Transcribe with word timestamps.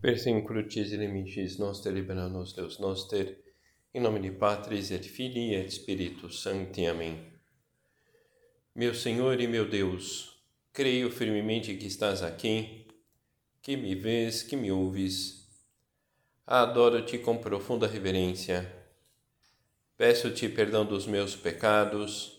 Persem 0.00 0.44
crucis 0.44 0.92
limites 0.92 1.56
noster 1.58 1.90
libera 1.90 2.28
nos 2.28 2.52
Deus 2.52 2.78
noster, 2.78 3.38
em 3.94 4.00
nome 4.00 4.20
de 4.20 4.30
Patris 4.30 4.90
et 4.90 5.02
Filii 5.02 5.54
et 5.54 5.70
Spiritus 5.70 6.42
Sancti. 6.42 6.86
Amém. 6.86 7.32
Meu 8.74 8.94
Senhor 8.94 9.40
e 9.40 9.46
meu 9.46 9.66
Deus, 9.66 10.38
creio 10.70 11.10
firmemente 11.10 11.74
que 11.76 11.86
estás 11.86 12.22
aqui, 12.22 12.86
que 13.62 13.74
me 13.74 13.94
vês, 13.94 14.42
que 14.42 14.54
me 14.54 14.70
ouves. 14.70 15.48
Adoro-te 16.46 17.16
com 17.18 17.38
profunda 17.38 17.86
reverência. 17.86 18.70
Peço-te 19.96 20.46
perdão 20.46 20.84
dos 20.84 21.06
meus 21.06 21.34
pecados 21.34 22.38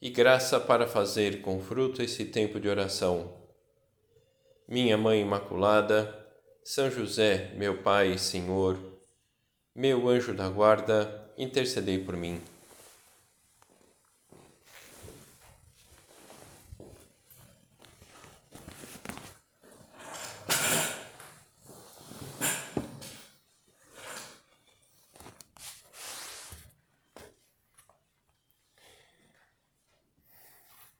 e 0.00 0.10
graça 0.10 0.60
para 0.60 0.86
fazer 0.86 1.42
com 1.42 1.60
fruto 1.60 2.00
esse 2.00 2.26
tempo 2.26 2.60
de 2.60 2.68
oração. 2.68 3.42
Minha 4.68 4.96
Mãe 4.96 5.20
Imaculada, 5.20 6.23
são 6.64 6.90
José, 6.90 7.52
meu 7.56 7.82
Pai 7.82 8.14
e 8.14 8.18
Senhor, 8.18 8.78
meu 9.74 10.08
anjo 10.08 10.32
da 10.32 10.48
guarda, 10.48 11.30
intercedei 11.36 12.02
por 12.02 12.16
mim. 12.16 12.40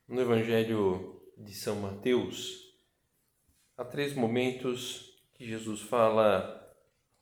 No 0.07 0.21
Evangelho 0.21 1.23
de 1.39 1.55
São 1.55 1.77
Mateus, 1.77 2.77
há 3.79 3.85
três 3.85 4.13
momentos 4.15 5.14
que 5.35 5.47
Jesus 5.47 5.81
fala 5.81 6.61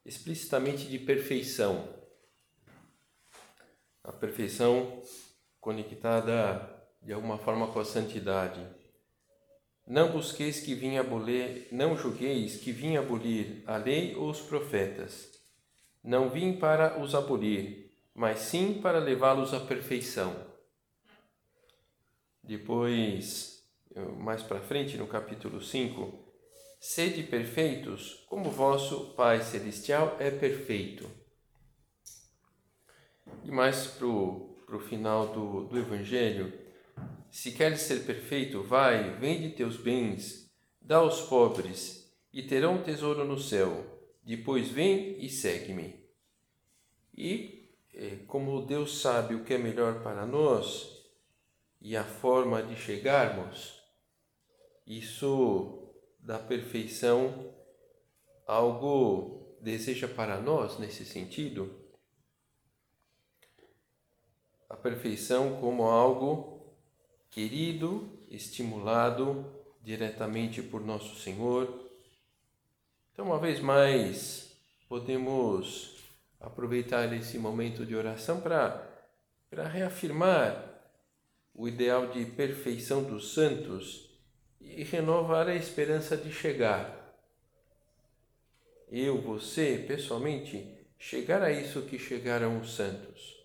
explicitamente 0.04 0.86
de 0.86 0.98
perfeição. 0.98 1.88
A 4.04 4.12
perfeição 4.12 5.02
conectada 5.60 6.68
de 7.00 7.12
alguma 7.12 7.38
forma 7.38 7.68
com 7.68 7.80
a 7.80 7.84
santidade. 7.84 8.60
Não 9.86 10.12
busqueis 10.12 10.60
que 10.60 10.74
vinha 10.74 11.00
abolir, 11.00 11.66
não 11.72 11.96
julgueis 11.96 12.56
que 12.56 12.70
vinha 12.70 13.00
abolir 13.00 13.62
a 13.66 13.76
lei 13.76 14.14
ou 14.14 14.30
os 14.30 14.40
profetas. 14.40 15.30
Não 16.02 16.30
vim 16.30 16.56
para 16.56 17.00
os 17.00 17.14
abolir, 17.14 17.90
mas 18.14 18.40
sim 18.40 18.80
para 18.80 18.98
levá-los 18.98 19.54
à 19.54 19.60
perfeição. 19.60 20.34
Depois, 22.42 23.64
mais 24.18 24.42
para 24.42 24.60
frente, 24.60 24.96
no 24.96 25.06
capítulo 25.06 25.60
5, 25.60 26.21
Sede 26.84 27.22
perfeitos, 27.22 28.26
como 28.28 28.50
vosso 28.50 29.14
Pai 29.14 29.40
Celestial 29.40 30.16
é 30.18 30.32
perfeito. 30.32 31.08
E 33.44 33.52
mais 33.52 33.86
para 33.86 34.04
o 34.04 34.80
final 34.88 35.28
do, 35.28 35.68
do 35.68 35.78
Evangelho, 35.78 36.52
se 37.30 37.52
queres 37.52 37.82
ser 37.82 38.04
perfeito, 38.04 38.64
vai, 38.64 39.16
vende 39.20 39.50
teus 39.50 39.76
bens, 39.76 40.52
dá 40.80 40.96
aos 40.96 41.20
pobres, 41.20 42.12
e 42.32 42.42
terão 42.42 42.82
tesouro 42.82 43.24
no 43.24 43.38
céu. 43.38 43.86
Depois 44.24 44.68
vem 44.68 45.24
e 45.24 45.28
segue-me. 45.30 46.04
E, 47.16 47.70
é, 47.94 48.16
como 48.26 48.66
Deus 48.66 49.00
sabe 49.00 49.36
o 49.36 49.44
que 49.44 49.54
é 49.54 49.58
melhor 49.58 50.02
para 50.02 50.26
nós 50.26 51.00
e 51.80 51.96
a 51.96 52.02
forma 52.02 52.60
de 52.60 52.74
chegarmos, 52.74 53.80
isso 54.84 55.81
da 56.22 56.38
perfeição 56.38 57.52
algo 58.46 59.56
deseja 59.60 60.08
para 60.08 60.40
nós 60.40 60.78
nesse 60.78 61.04
sentido? 61.04 61.70
A 64.70 64.76
perfeição 64.76 65.60
como 65.60 65.82
algo 65.84 66.74
querido, 67.30 68.08
estimulado 68.30 69.44
diretamente 69.82 70.62
por 70.62 70.80
nosso 70.80 71.16
Senhor. 71.16 71.90
Então, 73.12 73.26
uma 73.26 73.38
vez 73.38 73.60
mais, 73.60 74.56
podemos 74.88 75.96
aproveitar 76.40 77.12
esse 77.12 77.38
momento 77.38 77.84
de 77.84 77.94
oração 77.94 78.40
para 78.40 78.90
para 79.52 79.68
reafirmar 79.68 80.80
o 81.54 81.68
ideal 81.68 82.06
de 82.06 82.24
perfeição 82.24 83.04
dos 83.04 83.34
santos 83.34 84.11
e 84.62 84.84
renovar 84.84 85.48
a 85.48 85.54
esperança 85.54 86.16
de 86.16 86.32
chegar. 86.32 87.02
Eu, 88.90 89.20
você, 89.20 89.84
pessoalmente, 89.86 90.86
chegar 90.98 91.42
a 91.42 91.50
isso 91.50 91.82
que 91.82 91.98
chegaram 91.98 92.60
os 92.60 92.74
santos. 92.74 93.42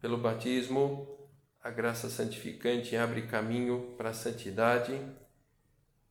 Pelo 0.00 0.18
batismo, 0.18 1.18
a 1.62 1.70
graça 1.70 2.10
santificante 2.10 2.94
abre 2.94 3.26
caminho 3.26 3.94
para 3.96 4.10
a 4.10 4.14
santidade, 4.14 5.00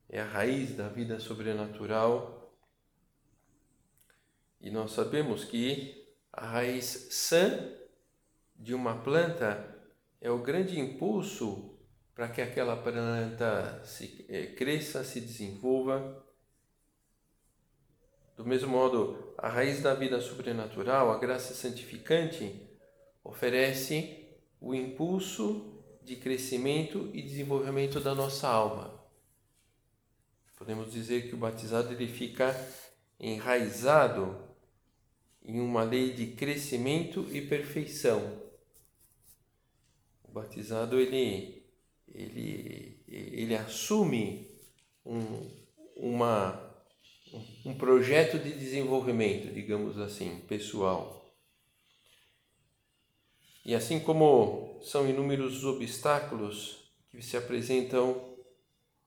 é 0.08 0.20
a 0.20 0.26
raiz 0.26 0.74
da 0.74 0.88
vida 0.88 1.20
sobrenatural. 1.20 2.52
E 4.60 4.70
nós 4.70 4.92
sabemos 4.92 5.44
que 5.44 6.12
a 6.32 6.44
raiz 6.44 7.08
sã 7.10 7.72
de 8.56 8.74
uma 8.74 9.00
planta 9.02 9.78
é 10.20 10.30
o 10.30 10.42
grande 10.42 10.80
impulso 10.80 11.73
para 12.14 12.28
que 12.28 12.40
aquela 12.40 12.76
planta 12.76 13.82
se, 13.84 14.24
é, 14.28 14.46
cresça, 14.46 15.02
se 15.02 15.20
desenvolva. 15.20 16.24
Do 18.36 18.44
mesmo 18.44 18.68
modo, 18.68 19.34
a 19.36 19.48
raiz 19.48 19.82
da 19.82 19.94
vida 19.94 20.20
sobrenatural, 20.20 21.10
a 21.10 21.18
graça 21.18 21.54
santificante, 21.54 22.68
oferece 23.22 24.28
o 24.60 24.74
impulso 24.74 25.82
de 26.02 26.16
crescimento 26.16 27.10
e 27.12 27.22
desenvolvimento 27.22 27.98
da 27.98 28.14
nossa 28.14 28.48
alma. 28.48 29.02
Podemos 30.56 30.92
dizer 30.92 31.28
que 31.28 31.34
o 31.34 31.38
batizado 31.38 31.92
ele 31.92 32.06
fica 32.06 32.54
enraizado 33.18 34.54
em 35.42 35.60
uma 35.60 35.82
lei 35.82 36.12
de 36.12 36.28
crescimento 36.28 37.26
e 37.30 37.40
perfeição. 37.42 38.42
O 40.22 40.32
batizado 40.32 40.98
ele 40.98 41.63
ele, 42.14 43.02
ele 43.08 43.56
assume 43.56 44.48
um, 45.04 45.50
uma, 45.96 46.58
um 47.64 47.74
projeto 47.74 48.38
de 48.38 48.52
desenvolvimento, 48.52 49.52
digamos 49.52 49.98
assim, 49.98 50.40
pessoal. 50.48 51.24
E 53.64 53.74
assim 53.74 53.98
como 53.98 54.78
são 54.82 55.08
inúmeros 55.08 55.58
os 55.58 55.64
obstáculos 55.64 56.84
que 57.10 57.22
se 57.22 57.36
apresentam 57.36 58.34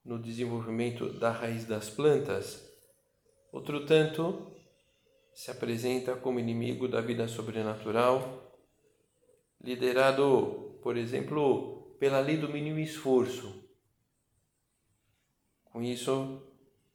no 0.03 0.17
desenvolvimento 0.17 1.13
da 1.13 1.31
raiz 1.31 1.66
das 1.66 1.90
plantas, 1.90 2.66
outro 3.51 3.85
tanto 3.85 4.51
se 5.34 5.51
apresenta 5.51 6.16
como 6.16 6.40
inimigo 6.40 6.88
da 6.88 7.00
vida 7.00 7.28
sobrenatural, 7.28 8.51
liderado, 9.62 10.79
por 10.81 10.97
exemplo, 10.97 11.77
pela 12.00 12.19
lei 12.19 12.38
do 12.38 12.50
mínimo 12.50 12.80
esforço. 12.80 13.63
Com 15.66 15.84
isso, 15.84 16.41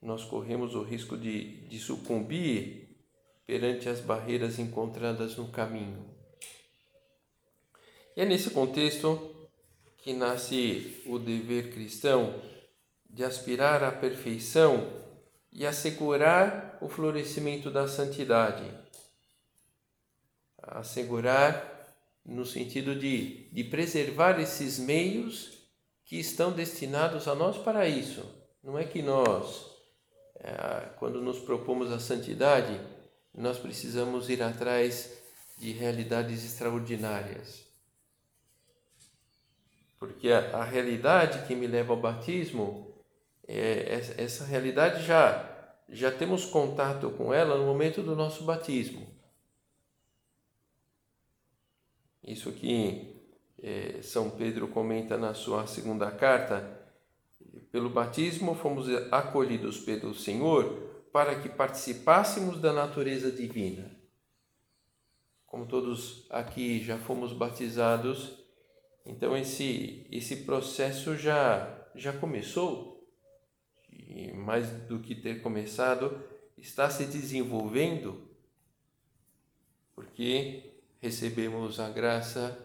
nós 0.01 0.25
corremos 0.25 0.75
o 0.75 0.83
risco 0.83 1.17
de, 1.17 1.69
de 1.69 1.79
sucumbir 1.79 2.89
perante 3.47 3.89
as 3.89 4.01
barreiras 4.01 4.59
encontradas 4.59 5.37
no 5.37 5.49
caminho. 5.49 6.13
E 8.17 8.21
é 8.21 8.25
nesse 8.25 8.51
contexto 8.51 9.49
que 9.99 10.13
nasce 10.13 11.03
o 11.07 11.19
dever 11.19 11.73
cristão 11.73 12.43
de 13.09 13.25
aspirar 13.25 13.85
à 13.85 13.93
perfeição 13.93 15.03
e 15.53 15.67
assegurar 15.67 16.79
o 16.81 16.89
florescimento 16.89 17.71
da 17.71 17.87
santidade. 17.87 18.69
Assegurar 20.59 21.72
no 22.25 22.45
sentido 22.45 22.95
de, 22.95 23.49
de 23.51 23.65
preservar 23.65 24.39
esses 24.41 24.79
meios 24.79 25.69
que 26.05 26.19
estão 26.19 26.53
destinados 26.53 27.27
a 27.27 27.35
nós 27.35 27.59
para 27.59 27.89
isso. 27.89 28.25
Não 28.63 28.79
é 28.79 28.85
que 28.85 29.03
nós, 29.03 29.67
é, 30.37 30.91
quando 30.99 31.21
nos 31.21 31.39
propomos 31.41 31.91
a 31.91 31.99
santidade, 31.99 32.81
nós 33.35 33.59
precisamos 33.59 34.29
ir 34.29 34.43
atrás 34.43 35.19
de 35.59 35.73
realidades 35.73 36.45
extraordinárias. 36.45 37.67
Porque 39.99 40.31
a, 40.31 40.59
a 40.59 40.65
realidade 40.65 41.47
que 41.47 41.55
me 41.55 41.67
leva 41.67 41.93
ao 41.93 42.01
batismo, 42.01 42.95
é, 43.47 44.01
essa 44.17 44.45
realidade 44.45 45.05
já, 45.05 45.49
já 45.89 46.11
temos 46.11 46.45
contato 46.45 47.11
com 47.11 47.33
ela 47.33 47.57
no 47.57 47.65
momento 47.65 48.03
do 48.03 48.15
nosso 48.15 48.45
batismo. 48.45 49.12
Isso 52.25 52.53
que 52.53 53.17
é, 53.63 54.01
São 54.03 54.31
Pedro 54.31 54.69
comenta 54.69 55.17
na 55.17 55.35
sua 55.35 55.67
segunda 55.67 56.11
carta, 56.11 56.81
pelo 57.71 57.91
batismo 57.91 58.55
fomos 58.55 58.89
acolhidos 59.11 59.79
pelo 59.79 60.15
Senhor 60.15 60.93
para 61.13 61.41
que 61.41 61.49
participássemos 61.49 62.61
da 62.61 62.73
natureza 62.73 63.31
divina. 63.31 63.91
Como 65.47 65.67
todos 65.67 66.27
aqui 66.31 66.83
já 66.83 66.99
fomos 66.99 67.33
batizados, 67.33 68.39
então 69.05 69.37
esse 69.37 70.07
esse 70.11 70.37
processo 70.45 71.17
já 71.17 71.79
já 71.95 72.13
começou 72.13 73.07
e 73.91 74.33
mais 74.33 74.71
do 74.87 74.99
que 74.99 75.15
ter 75.15 75.43
começado, 75.43 76.23
está 76.57 76.89
se 76.89 77.05
desenvolvendo 77.05 78.29
porque 79.95 80.72
recebemos 81.03 81.79
a 81.79 81.91
graça 81.91 82.57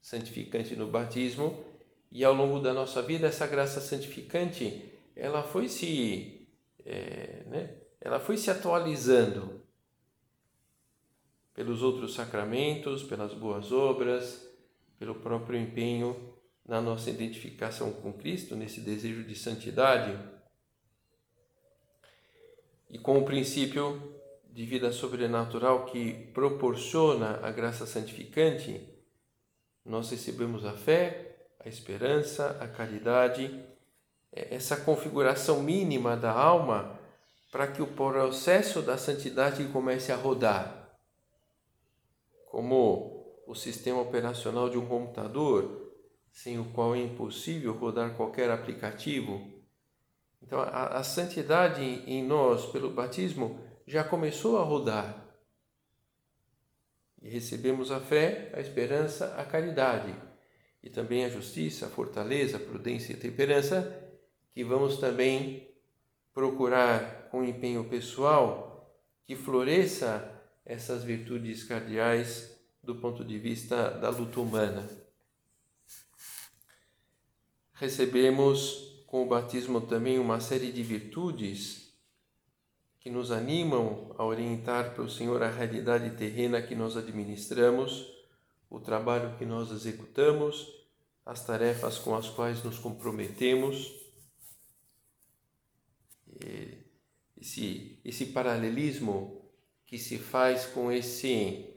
santificante 0.00 0.76
no 0.76 0.86
batismo 0.86 1.64
e 2.12 2.22
ao 2.24 2.34
longo 2.34 2.60
da 2.60 2.72
nossa 2.72 3.02
vida 3.02 3.26
essa 3.26 3.46
graça 3.46 3.80
santificante 3.80 4.92
ela 5.16 5.42
foi 5.42 5.68
se 5.68 6.46
é, 6.84 7.42
né, 7.46 7.74
ela 8.00 8.20
foi 8.20 8.36
se 8.36 8.50
atualizando 8.50 9.60
pelos 11.52 11.82
outros 11.82 12.14
sacramentos 12.14 13.02
pelas 13.02 13.34
boas 13.34 13.72
obras 13.72 14.48
pelo 14.98 15.14
próprio 15.14 15.58
empenho 15.58 16.38
na 16.70 16.80
nossa 16.80 17.10
identificação 17.10 17.92
com 17.94 18.12
Cristo 18.12 18.54
nesse 18.54 18.80
desejo 18.80 19.24
de 19.24 19.34
santidade. 19.34 20.16
E 22.88 22.96
com 22.96 23.18
o 23.18 23.24
princípio 23.24 24.19
de 24.52 24.66
vida 24.66 24.90
sobrenatural 24.92 25.86
que 25.86 26.12
proporciona 26.34 27.38
a 27.42 27.50
graça 27.50 27.86
santificante, 27.86 28.86
nós 29.84 30.10
recebemos 30.10 30.64
a 30.64 30.72
fé, 30.72 31.48
a 31.64 31.68
esperança, 31.68 32.56
a 32.60 32.66
caridade, 32.66 33.64
é, 34.32 34.54
essa 34.54 34.76
configuração 34.76 35.62
mínima 35.62 36.16
da 36.16 36.32
alma 36.32 36.98
para 37.50 37.66
que 37.66 37.82
o 37.82 37.86
processo 37.86 38.80
da 38.82 38.96
santidade 38.96 39.64
comece 39.68 40.12
a 40.12 40.16
rodar. 40.16 40.96
Como 42.46 43.42
o 43.46 43.54
sistema 43.54 44.00
operacional 44.00 44.68
de 44.68 44.78
um 44.78 44.86
computador, 44.86 45.92
sem 46.32 46.58
o 46.58 46.66
qual 46.66 46.94
é 46.94 47.00
impossível 47.00 47.72
rodar 47.72 48.14
qualquer 48.14 48.50
aplicativo. 48.50 49.48
Então, 50.40 50.60
a, 50.60 50.98
a 50.98 51.02
santidade 51.02 51.82
em 51.82 52.24
nós, 52.24 52.66
pelo 52.66 52.90
batismo, 52.90 53.60
já 53.90 54.04
começou 54.04 54.56
a 54.56 54.62
rodar. 54.62 55.26
E 57.20 57.28
recebemos 57.28 57.90
a 57.90 57.98
fé, 57.98 58.52
a 58.54 58.60
esperança, 58.60 59.34
a 59.34 59.44
caridade 59.44 60.14
e 60.80 60.88
também 60.88 61.24
a 61.24 61.28
justiça, 61.28 61.86
a 61.86 61.90
fortaleza, 61.90 62.56
a 62.56 62.60
prudência 62.60 63.12
e 63.12 63.16
a 63.16 63.20
temperança, 63.20 64.08
que 64.54 64.62
vamos 64.62 64.98
também 64.98 65.68
procurar 66.32 67.28
com 67.30 67.44
empenho 67.44 67.84
pessoal 67.84 68.96
que 69.24 69.34
floresça 69.34 70.40
essas 70.64 71.02
virtudes 71.02 71.64
cardeais 71.64 72.56
do 72.84 72.94
ponto 72.94 73.24
de 73.24 73.40
vista 73.40 73.90
da 73.90 74.08
luta 74.10 74.40
humana. 74.40 74.88
Recebemos 77.72 79.04
com 79.08 79.24
o 79.24 79.26
batismo 79.26 79.80
também 79.80 80.20
uma 80.20 80.38
série 80.38 80.70
de 80.70 80.82
virtudes 80.84 81.89
que 83.00 83.08
nos 83.08 83.30
animam 83.30 84.14
a 84.18 84.24
orientar 84.24 84.94
para 84.94 85.02
o 85.02 85.10
Senhor 85.10 85.42
a 85.42 85.50
realidade 85.50 86.16
terrena 86.16 86.60
que 86.60 86.74
nós 86.74 86.98
administramos, 86.98 88.06
o 88.68 88.78
trabalho 88.78 89.36
que 89.38 89.46
nós 89.46 89.70
executamos, 89.70 90.70
as 91.24 91.44
tarefas 91.44 91.98
com 91.98 92.14
as 92.14 92.28
quais 92.28 92.62
nos 92.62 92.78
comprometemos. 92.78 93.98
Esse, 97.40 97.98
esse 98.04 98.26
paralelismo 98.26 99.50
que 99.86 99.98
se 99.98 100.18
faz 100.18 100.66
com 100.66 100.92
esse 100.92 101.74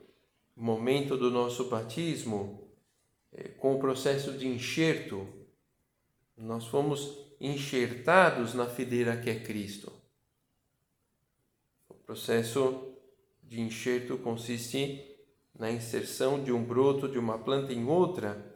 momento 0.55 1.17
do 1.17 1.31
nosso 1.31 1.69
batismo, 1.69 2.69
é, 3.31 3.47
com 3.47 3.75
o 3.75 3.79
processo 3.79 4.37
de 4.37 4.47
enxerto, 4.47 5.27
nós 6.37 6.67
fomos 6.67 7.17
enxertados 7.39 8.53
na 8.53 8.67
fideira 8.67 9.17
que 9.17 9.29
é 9.29 9.39
Cristo. 9.39 10.02
Processo 12.13 12.94
de 13.42 13.60
enxerto 13.60 14.19
consiste 14.19 15.04
na 15.57 15.71
inserção 15.71 16.44
de 16.44 16.51
um 16.51 16.63
broto 16.63 17.10
de 17.10 17.18
uma 17.18 17.39
planta 17.39 17.74
em 17.74 17.88
outra 17.88 18.56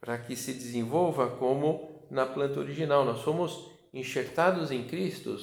para 0.00 0.18
que 0.18 0.34
se 0.34 0.52
desenvolva 0.52 1.30
como 1.36 2.04
na 2.10 2.26
planta 2.26 2.58
original. 2.58 3.04
Nós 3.04 3.20
somos 3.20 3.70
enxertados 3.94 4.72
em 4.72 4.88
Cristo, 4.88 5.38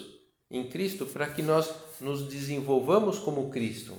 em 0.52 0.68
Cristo 0.68 1.06
para 1.06 1.30
que 1.30 1.42
nós 1.42 1.74
nos 2.02 2.28
desenvolvamos 2.28 3.18
como 3.18 3.50
Cristo. 3.50 3.98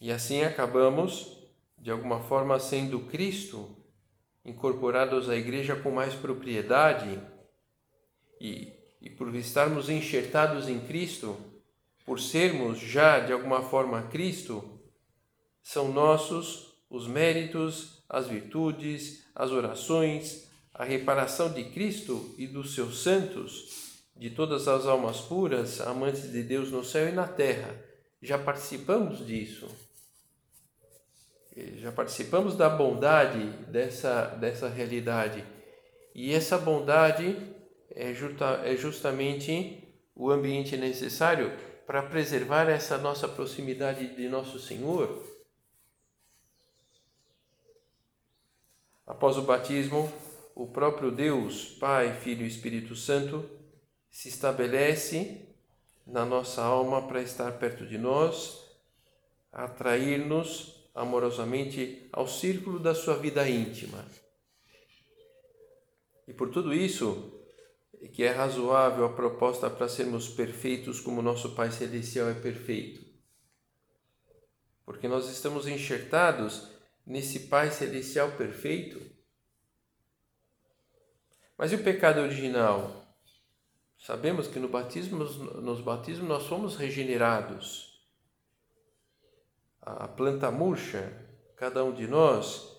E 0.00 0.10
assim 0.10 0.42
acabamos 0.42 1.38
de 1.78 1.92
alguma 1.92 2.18
forma 2.18 2.58
sendo 2.58 2.98
Cristo 3.06 3.70
incorporados 4.44 5.30
à 5.30 5.36
igreja 5.36 5.76
com 5.76 5.92
mais 5.92 6.14
propriedade 6.14 7.22
e 8.40 8.81
e 9.02 9.10
por 9.10 9.34
estarmos 9.34 9.90
enxertados 9.90 10.68
em 10.68 10.78
Cristo, 10.78 11.36
por 12.06 12.20
sermos 12.20 12.78
já 12.78 13.18
de 13.18 13.32
alguma 13.32 13.62
forma 13.62 14.02
Cristo, 14.04 14.80
são 15.60 15.92
nossos 15.92 16.72
os 16.88 17.08
méritos, 17.08 18.02
as 18.08 18.28
virtudes, 18.28 19.26
as 19.34 19.50
orações, 19.50 20.48
a 20.72 20.84
reparação 20.84 21.52
de 21.52 21.64
Cristo 21.64 22.34
e 22.38 22.46
dos 22.46 22.74
seus 22.74 23.02
santos, 23.02 24.04
de 24.16 24.30
todas 24.30 24.68
as 24.68 24.86
almas 24.86 25.20
puras, 25.20 25.80
amantes 25.80 26.30
de 26.30 26.42
Deus 26.42 26.70
no 26.70 26.84
céu 26.84 27.08
e 27.08 27.12
na 27.12 27.26
terra. 27.26 27.74
Já 28.20 28.38
participamos 28.38 29.26
disso. 29.26 29.68
Já 31.76 31.90
participamos 31.90 32.56
da 32.56 32.68
bondade 32.68 33.40
dessa, 33.68 34.26
dessa 34.26 34.68
realidade. 34.68 35.44
E 36.14 36.32
essa 36.32 36.56
bondade 36.56 37.36
é, 37.94 38.12
justa, 38.12 38.62
é 38.64 38.76
justamente 38.76 39.88
o 40.14 40.30
ambiente 40.30 40.76
necessário 40.76 41.52
para 41.86 42.02
preservar 42.02 42.68
essa 42.68 42.98
nossa 42.98 43.28
proximidade 43.28 44.14
de 44.14 44.28
Nosso 44.28 44.58
Senhor. 44.58 45.22
Após 49.06 49.36
o 49.36 49.42
batismo, 49.42 50.10
o 50.54 50.66
próprio 50.66 51.10
Deus, 51.10 51.66
Pai, 51.78 52.18
Filho 52.20 52.44
e 52.44 52.48
Espírito 52.48 52.94
Santo, 52.94 53.48
se 54.10 54.28
estabelece 54.28 55.48
na 56.06 56.24
nossa 56.24 56.62
alma 56.62 57.06
para 57.06 57.22
estar 57.22 57.52
perto 57.58 57.86
de 57.86 57.98
nós, 57.98 58.62
atrair-nos 59.52 60.88
amorosamente 60.94 62.08
ao 62.12 62.28
círculo 62.28 62.78
da 62.78 62.94
sua 62.94 63.16
vida 63.16 63.48
íntima. 63.48 64.04
E 66.28 66.32
por 66.32 66.50
tudo 66.50 66.72
isso, 66.72 67.41
que 68.08 68.24
é 68.24 68.30
razoável 68.30 69.04
a 69.04 69.12
proposta 69.12 69.70
para 69.70 69.88
sermos 69.88 70.28
perfeitos 70.28 71.00
como 71.00 71.22
nosso 71.22 71.54
Pai 71.54 71.70
Celestial 71.70 72.28
é 72.28 72.34
perfeito. 72.34 73.04
Porque 74.84 75.06
nós 75.06 75.30
estamos 75.30 75.68
enxertados 75.68 76.68
nesse 77.06 77.40
Pai 77.40 77.70
Celestial 77.70 78.32
perfeito. 78.32 79.00
Mas 81.56 81.70
e 81.70 81.76
o 81.76 81.84
pecado 81.84 82.20
original? 82.20 83.02
Sabemos 83.98 84.48
que 84.48 84.58
no 84.58 84.68
batismo, 84.68 85.18
nos 85.18 85.80
batismos 85.80 86.28
nós 86.28 86.46
fomos 86.46 86.74
regenerados. 86.74 88.02
A 89.80 90.08
planta 90.08 90.50
murcha, 90.50 91.12
cada 91.56 91.84
um 91.84 91.92
de 91.92 92.08
nós, 92.08 92.76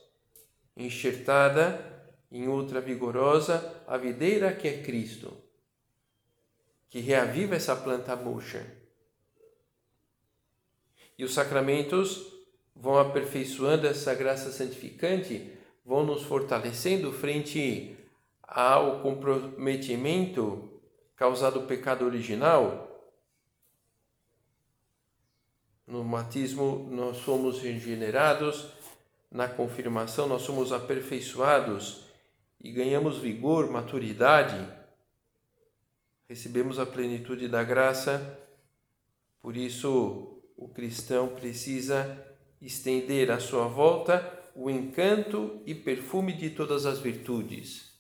enxertada 0.75 1.93
em 2.34 2.48
outra 2.48 2.82
vigorosa, 2.82 3.84
a 3.88 3.96
videira 3.96 4.52
que 4.52 4.68
é 4.68 4.82
Cristo, 4.82 5.32
que 6.90 7.00
reaviva 7.00 7.56
essa 7.56 7.75
planta 7.75 8.16
murcha. 8.16 8.66
E 11.16 11.24
os 11.24 11.32
sacramentos 11.32 12.34
vão 12.75 12.98
aperfeiçoando 12.98 13.86
essa 13.86 14.16
graça 14.16 14.52
santificante, 14.52 15.54
vão 15.86 16.04
nos 16.04 16.24
fortalecendo 16.24 17.13
frente 17.13 17.96
ao 18.42 19.00
comprometimento 19.02 20.82
causado 21.16 21.60
o 21.60 21.68
pecado 21.68 22.04
original. 22.04 22.90
No 25.86 26.04
batismo 26.04 26.90
nós 26.90 27.18
somos 27.18 27.62
regenerados, 27.62 28.70
na 29.30 29.48
confirmação 29.48 30.28
nós 30.28 30.42
somos 30.42 30.72
aperfeiçoados 30.72 32.03
e 32.63 32.72
ganhamos 32.72 33.17
vigor, 33.17 33.70
maturidade, 33.70 34.65
recebemos 36.29 36.79
a 36.79 36.86
plenitude 36.86 37.50
da 37.50 37.62
graça. 37.62 38.39
Por 39.41 39.58
isso, 39.58 40.41
o 40.55 40.70
cristão 40.70 41.27
precisa 41.36 42.25
estender 42.62 43.29
à 43.29 43.39
sua 43.39 43.67
volta 43.67 44.39
o 44.55 44.70
encanto 44.70 45.62
e 45.65 45.75
perfume 45.75 46.32
de 46.32 46.51
todas 46.51 46.86
as 46.86 47.00
virtudes. 47.00 47.91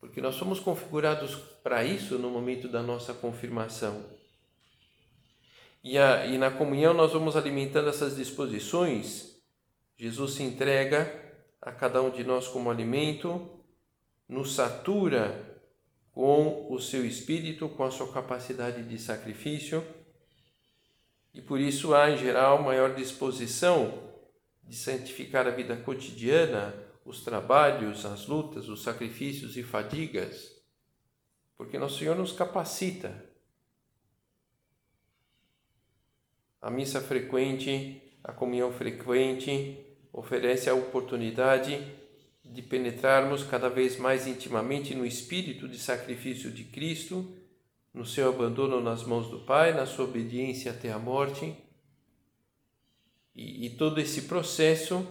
porque 0.00 0.20
nós 0.20 0.34
somos 0.34 0.60
configurados 0.60 1.34
para 1.62 1.82
isso 1.82 2.18
no 2.18 2.28
momento 2.28 2.68
da 2.68 2.82
nossa 2.82 3.14
confirmação. 3.14 4.04
E, 5.82 5.96
a, 5.96 6.26
e 6.26 6.36
na 6.36 6.50
comunhão 6.50 6.92
nós 6.92 7.14
vamos 7.14 7.36
alimentando 7.36 7.88
essas 7.88 8.14
disposições. 8.14 9.40
Jesus 9.96 10.34
se 10.34 10.42
entrega 10.42 11.33
a 11.64 11.72
cada 11.72 12.02
um 12.02 12.10
de 12.10 12.22
nós 12.22 12.46
como 12.46 12.70
alimento, 12.70 13.50
nos 14.28 14.54
satura 14.54 15.62
com 16.12 16.72
o 16.72 16.78
seu 16.78 17.04
espírito, 17.04 17.68
com 17.70 17.84
a 17.84 17.90
sua 17.90 18.12
capacidade 18.12 18.82
de 18.84 18.98
sacrifício, 18.98 19.84
e 21.32 21.40
por 21.40 21.58
isso 21.58 21.94
há 21.94 22.10
em 22.10 22.16
geral 22.16 22.62
maior 22.62 22.94
disposição 22.94 24.12
de 24.62 24.76
santificar 24.76 25.46
a 25.48 25.50
vida 25.50 25.76
cotidiana 25.76 26.74
os 27.04 27.22
trabalhos, 27.22 28.06
as 28.06 28.26
lutas, 28.26 28.68
os 28.68 28.82
sacrifícios 28.82 29.56
e 29.56 29.62
fadigas, 29.62 30.54
porque 31.56 31.78
nosso 31.78 31.98
Senhor 31.98 32.16
nos 32.16 32.32
capacita. 32.32 33.30
A 36.62 36.70
missa 36.70 37.00
frequente, 37.00 38.00
a 38.22 38.32
comunhão 38.32 38.72
frequente, 38.72 39.83
oferece 40.14 40.70
a 40.70 40.74
oportunidade 40.74 41.84
de 42.44 42.62
penetrarmos 42.62 43.42
cada 43.42 43.68
vez 43.68 43.98
mais 43.98 44.28
intimamente 44.28 44.94
no 44.94 45.04
espírito 45.04 45.68
de 45.68 45.76
sacrifício 45.76 46.52
de 46.52 46.62
Cristo, 46.62 47.36
no 47.92 48.06
seu 48.06 48.28
abandono 48.28 48.80
nas 48.80 49.02
mãos 49.02 49.28
do 49.28 49.40
Pai, 49.40 49.74
na 49.74 49.86
sua 49.86 50.04
obediência 50.04 50.70
até 50.70 50.92
a 50.92 51.00
morte. 51.00 51.56
E, 53.34 53.66
e 53.66 53.70
todo 53.70 54.00
esse 54.00 54.22
processo 54.22 55.04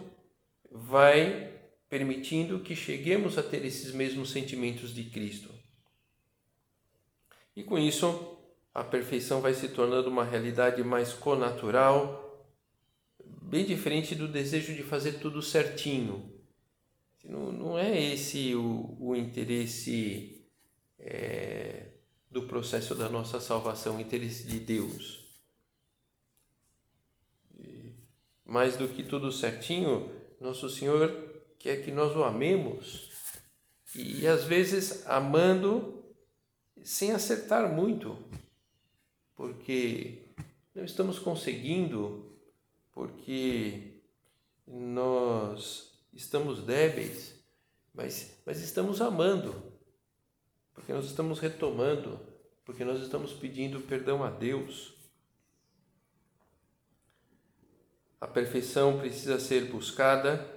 vai 0.71 1.51
permitindo 1.89 2.61
que 2.61 2.75
cheguemos 2.75 3.37
a 3.37 3.43
ter 3.43 3.65
esses 3.65 3.91
mesmos 3.91 4.31
sentimentos 4.31 4.95
de 4.95 5.03
Cristo. 5.03 5.49
E 7.55 7.61
com 7.61 7.77
isso, 7.77 8.37
a 8.73 8.83
perfeição 8.85 9.41
vai 9.41 9.53
se 9.53 9.67
tornando 9.67 10.09
uma 10.09 10.23
realidade 10.23 10.81
mais 10.81 11.13
conatural, 11.13 12.22
bem 13.53 13.63
diferente 13.63 14.15
do 14.15 14.27
desejo 14.27 14.73
de 14.73 14.81
fazer 14.81 15.19
tudo 15.19 15.39
certinho. 15.39 16.27
Não, 17.23 17.51
não 17.51 17.77
é 17.77 18.01
esse 18.01 18.55
o, 18.55 18.97
o 18.99 19.15
interesse 19.15 20.43
é, 20.97 21.91
do 22.31 22.47
processo 22.47 22.95
da 22.95 23.07
nossa 23.07 23.39
salvação, 23.39 23.97
o 23.97 24.01
interesse 24.01 24.47
de 24.47 24.59
Deus. 24.59 25.21
mais 28.43 28.75
do 28.75 28.87
que 28.87 29.03
tudo 29.03 29.31
certinho, 29.31 30.11
Nosso 30.39 30.69
Senhor 30.69 31.11
quer 31.59 31.83
que 31.83 31.91
nós 31.91 32.15
o 32.15 32.23
amemos 32.23 33.09
e 33.95 34.27
às 34.27 34.43
vezes 34.43 35.07
amando 35.07 36.03
sem 36.83 37.11
acertar 37.11 37.71
muito, 37.71 38.17
porque 39.35 40.23
não 40.75 40.83
estamos 40.83 41.19
conseguindo, 41.19 42.32
porque 42.93 44.01
nós 44.65 45.91
estamos 46.13 46.63
débeis, 46.63 47.43
mas, 47.93 48.41
mas 48.45 48.61
estamos 48.61 49.01
amando, 49.01 49.73
porque 50.73 50.93
nós 50.93 51.05
estamos 51.05 51.39
retomando, 51.39 52.19
porque 52.63 52.85
nós 52.85 53.01
estamos 53.01 53.33
pedindo 53.33 53.81
perdão 53.81 54.23
a 54.23 54.29
Deus. 54.29 54.93
A 58.21 58.27
perfeição 58.27 58.99
precisa 58.99 59.39
ser 59.39 59.65
buscada 59.65 60.53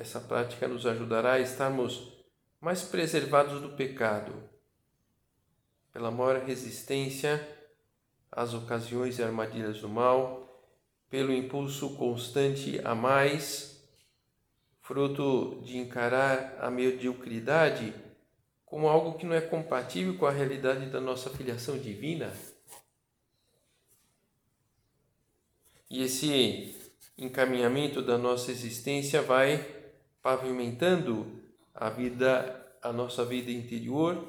essa 0.00 0.20
prática 0.20 0.68
nos 0.68 0.86
ajudará 0.86 1.32
a 1.32 1.40
estarmos 1.40 2.12
mais 2.60 2.82
preservados 2.82 3.60
do 3.60 3.70
pecado, 3.70 4.32
pela 5.92 6.10
maior 6.10 6.40
resistência 6.44 7.51
às 8.32 8.54
ocasiões 8.54 9.18
e 9.18 9.22
armadilhas 9.22 9.80
do 9.80 9.88
mal, 9.88 10.42
pelo 11.10 11.32
impulso 11.32 11.94
constante 11.96 12.80
a 12.82 12.94
mais, 12.94 13.86
fruto 14.80 15.60
de 15.62 15.76
encarar 15.76 16.56
a 16.58 16.70
mediocridade 16.70 17.94
como 18.64 18.88
algo 18.88 19.18
que 19.18 19.26
não 19.26 19.34
é 19.34 19.40
compatível 19.42 20.16
com 20.16 20.24
a 20.24 20.30
realidade 20.30 20.86
da 20.86 20.98
nossa 20.98 21.28
filiação 21.28 21.76
divina. 21.76 22.32
E 25.90 26.02
esse 26.02 26.74
encaminhamento 27.18 28.00
da 28.00 28.16
nossa 28.16 28.50
existência 28.50 29.20
vai 29.20 29.62
pavimentando 30.22 31.42
a 31.74 31.90
vida, 31.90 32.74
a 32.80 32.90
nossa 32.90 33.26
vida 33.26 33.50
interior, 33.50 34.26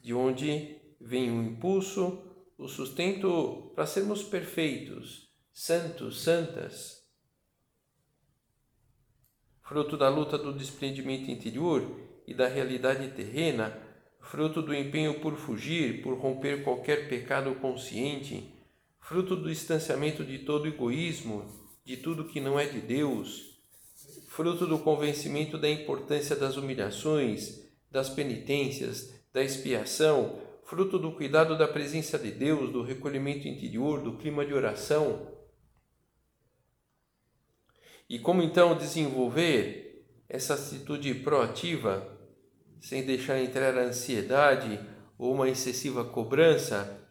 de 0.00 0.12
onde 0.12 0.76
vem 1.00 1.30
o 1.30 1.40
impulso, 1.40 2.33
o 2.56 2.68
sustento 2.68 3.72
para 3.74 3.86
sermos 3.86 4.22
perfeitos, 4.22 5.28
santos, 5.52 6.22
santas. 6.22 7.02
Fruto 9.62 9.96
da 9.96 10.08
luta 10.08 10.38
do 10.38 10.52
desprendimento 10.52 11.30
interior 11.30 12.00
e 12.26 12.34
da 12.34 12.46
realidade 12.46 13.08
terrena, 13.08 13.76
fruto 14.20 14.62
do 14.62 14.74
empenho 14.74 15.20
por 15.20 15.36
fugir, 15.36 16.02
por 16.02 16.18
romper 16.18 16.62
qualquer 16.62 17.08
pecado 17.08 17.54
consciente, 17.56 18.52
fruto 19.00 19.36
do 19.36 19.48
distanciamento 19.48 20.24
de 20.24 20.40
todo 20.40 20.68
egoísmo, 20.68 21.44
de 21.84 21.96
tudo 21.96 22.24
que 22.24 22.40
não 22.40 22.58
é 22.58 22.66
de 22.66 22.80
Deus, 22.80 23.58
fruto 24.28 24.66
do 24.66 24.78
convencimento 24.78 25.58
da 25.58 25.68
importância 25.68 26.34
das 26.34 26.56
humilhações, 26.56 27.62
das 27.90 28.08
penitências, 28.08 29.14
da 29.32 29.42
expiação, 29.42 30.40
fruto 30.74 30.98
do 30.98 31.12
cuidado 31.12 31.56
da 31.56 31.68
presença 31.68 32.18
de 32.18 32.32
Deus, 32.32 32.72
do 32.72 32.82
recolhimento 32.82 33.46
interior, 33.46 34.02
do 34.02 34.16
clima 34.16 34.44
de 34.44 34.52
oração. 34.52 35.32
E 38.10 38.18
como 38.18 38.42
então 38.42 38.76
desenvolver 38.76 40.04
essa 40.28 40.54
atitude 40.54 41.14
proativa, 41.14 42.18
sem 42.80 43.06
deixar 43.06 43.38
entrar 43.38 43.78
a 43.78 43.84
ansiedade 43.84 44.80
ou 45.16 45.32
uma 45.32 45.48
excessiva 45.48 46.04
cobrança? 46.04 47.08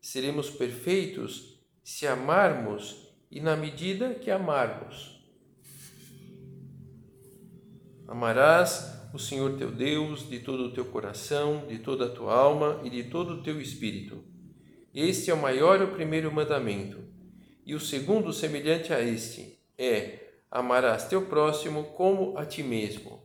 Seremos 0.00 0.48
perfeitos 0.48 1.60
se 1.82 2.06
amarmos 2.06 3.12
e 3.32 3.40
na 3.40 3.56
medida 3.56 4.14
que 4.14 4.30
amarmos. 4.30 5.20
Amarás 8.06 8.99
o 9.12 9.18
Senhor 9.18 9.56
teu 9.56 9.70
Deus 9.70 10.28
de 10.28 10.40
todo 10.40 10.66
o 10.66 10.72
teu 10.72 10.84
coração, 10.84 11.66
de 11.66 11.78
toda 11.78 12.06
a 12.06 12.10
tua 12.10 12.34
alma 12.34 12.80
e 12.84 12.90
de 12.90 13.04
todo 13.04 13.34
o 13.34 13.42
teu 13.42 13.60
espírito. 13.60 14.24
Este 14.94 15.30
é 15.30 15.34
o 15.34 15.40
maior 15.40 15.80
e 15.80 15.84
o 15.84 15.92
primeiro 15.92 16.32
mandamento. 16.32 16.98
E 17.64 17.74
o 17.74 17.80
segundo, 17.80 18.32
semelhante 18.32 18.92
a 18.92 19.00
este, 19.00 19.58
é: 19.76 20.30
amarás 20.50 21.08
teu 21.08 21.26
próximo 21.26 21.84
como 21.92 22.36
a 22.36 22.44
ti 22.44 22.62
mesmo. 22.62 23.22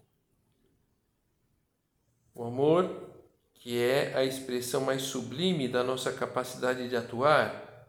O 2.34 2.44
amor, 2.44 3.10
que 3.54 3.80
é 3.80 4.16
a 4.16 4.24
expressão 4.24 4.82
mais 4.82 5.04
sublime 5.04 5.68
da 5.68 5.84
nossa 5.84 6.12
capacidade 6.12 6.90
de 6.90 6.96
atuar, 6.96 7.88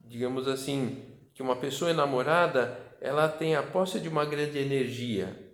digamos 0.00 0.48
assim, 0.48 1.04
que 1.34 1.42
uma 1.42 1.56
pessoa 1.56 1.90
enamorada 1.90 2.96
ela 3.00 3.28
tem 3.28 3.54
a 3.54 3.62
posse 3.62 4.00
de 4.00 4.08
uma 4.08 4.24
grande 4.24 4.58
energia, 4.58 5.49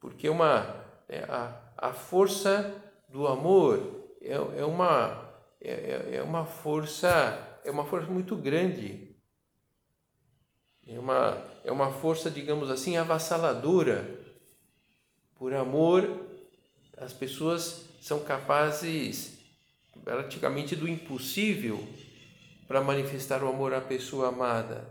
porque 0.00 0.28
uma 0.28 0.84
é, 1.08 1.24
a, 1.24 1.60
a 1.76 1.92
força 1.92 2.74
do 3.08 3.26
amor 3.26 4.08
é, 4.22 4.32
é 4.32 4.64
uma 4.64 5.28
é, 5.60 5.70
é, 5.70 6.16
é 6.16 6.22
uma 6.22 6.46
força 6.46 7.60
é 7.62 7.70
uma 7.70 7.84
força 7.84 8.10
muito 8.10 8.34
grande, 8.34 9.14
é 10.86 10.98
uma 10.98 11.44
é 11.62 11.70
uma 11.70 11.92
força 11.92 12.30
digamos 12.30 12.70
assim 12.70 12.96
avassaladora. 12.96 14.18
Por 15.36 15.54
amor, 15.54 16.26
as 16.98 17.14
pessoas 17.14 17.86
são 18.00 18.22
capazes 18.22 19.38
praticamente 20.04 20.76
do 20.76 20.88
impossível 20.88 21.86
para 22.68 22.80
manifestar 22.82 23.42
o 23.42 23.48
amor 23.48 23.72
à 23.74 23.80
pessoa 23.80 24.28
amada. 24.28 24.86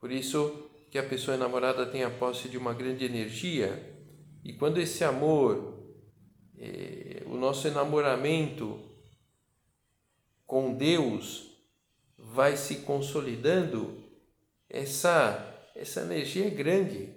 Por 0.00 0.12
isso 0.12 0.67
que 0.90 0.98
a 0.98 1.02
pessoa 1.02 1.36
enamorada 1.36 1.86
tem 1.86 2.02
a 2.02 2.10
posse 2.10 2.48
de 2.48 2.56
uma 2.56 2.72
grande 2.72 3.04
energia, 3.04 3.96
e 4.44 4.52
quando 4.52 4.78
esse 4.78 5.04
amor, 5.04 5.84
eh, 6.58 7.22
o 7.26 7.36
nosso 7.36 7.68
enamoramento 7.68 8.80
com 10.46 10.74
Deus 10.74 11.48
vai 12.16 12.56
se 12.56 12.76
consolidando, 12.76 14.02
essa, 14.68 15.70
essa 15.74 16.00
energia 16.00 16.46
é 16.46 16.50
grande, 16.50 17.14